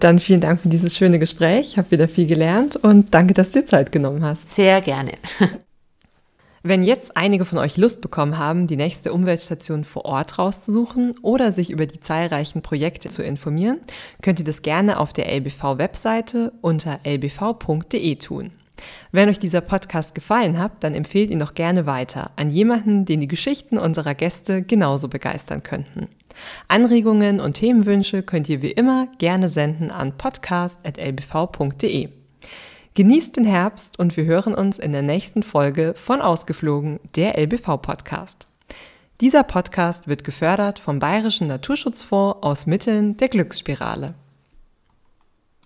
Dann 0.00 0.18
vielen 0.18 0.40
Dank 0.40 0.60
für 0.60 0.68
dieses 0.68 0.96
schöne 0.96 1.18
Gespräch. 1.18 1.68
Ich 1.72 1.78
habe 1.78 1.90
wieder 1.92 2.08
viel 2.08 2.26
gelernt 2.26 2.76
und 2.76 3.14
danke, 3.14 3.34
dass 3.34 3.50
du 3.50 3.60
dir 3.60 3.66
Zeit 3.66 3.92
genommen 3.92 4.24
hast. 4.24 4.52
Sehr 4.54 4.80
gerne. 4.80 5.12
Wenn 6.64 6.84
jetzt 6.84 7.16
einige 7.16 7.44
von 7.44 7.58
euch 7.58 7.76
Lust 7.76 8.00
bekommen 8.00 8.38
haben, 8.38 8.68
die 8.68 8.76
nächste 8.76 9.12
Umweltstation 9.12 9.82
vor 9.82 10.04
Ort 10.04 10.38
rauszusuchen 10.38 11.16
oder 11.22 11.50
sich 11.50 11.70
über 11.70 11.86
die 11.86 11.98
zahlreichen 11.98 12.62
Projekte 12.62 13.08
zu 13.08 13.24
informieren, 13.24 13.80
könnt 14.22 14.38
ihr 14.38 14.44
das 14.44 14.62
gerne 14.62 15.00
auf 15.00 15.12
der 15.12 15.28
LBV-Webseite 15.28 16.52
unter 16.60 17.00
lbv.de 17.02 18.14
tun. 18.14 18.52
Wenn 19.10 19.28
euch 19.28 19.40
dieser 19.40 19.60
Podcast 19.60 20.14
gefallen 20.14 20.58
hat, 20.58 20.84
dann 20.84 20.94
empfehlt 20.94 21.30
ihn 21.30 21.40
doch 21.40 21.54
gerne 21.54 21.86
weiter 21.86 22.30
an 22.36 22.48
jemanden, 22.48 23.06
den 23.06 23.20
die 23.20 23.28
Geschichten 23.28 23.76
unserer 23.76 24.14
Gäste 24.14 24.62
genauso 24.62 25.08
begeistern 25.08 25.64
könnten. 25.64 26.06
Anregungen 26.68 27.40
und 27.40 27.54
Themenwünsche 27.54 28.22
könnt 28.22 28.48
ihr 28.48 28.62
wie 28.62 28.70
immer 28.70 29.08
gerne 29.18 29.48
senden 29.48 29.90
an 29.90 30.16
podcast.lbv.de. 30.16 32.21
Genießt 32.94 33.38
den 33.38 33.44
Herbst 33.44 33.98
und 33.98 34.18
wir 34.18 34.26
hören 34.26 34.54
uns 34.54 34.78
in 34.78 34.92
der 34.92 35.00
nächsten 35.00 35.42
Folge 35.42 35.94
von 35.96 36.20
Ausgeflogen, 36.20 37.00
der 37.16 37.38
LBV-Podcast. 37.38 38.46
Dieser 39.22 39.44
Podcast 39.44 40.08
wird 40.08 40.24
gefördert 40.24 40.78
vom 40.78 40.98
Bayerischen 40.98 41.46
Naturschutzfonds 41.46 42.42
aus 42.42 42.66
Mitteln 42.66 43.16
der 43.16 43.30
Glücksspirale. 43.30 44.14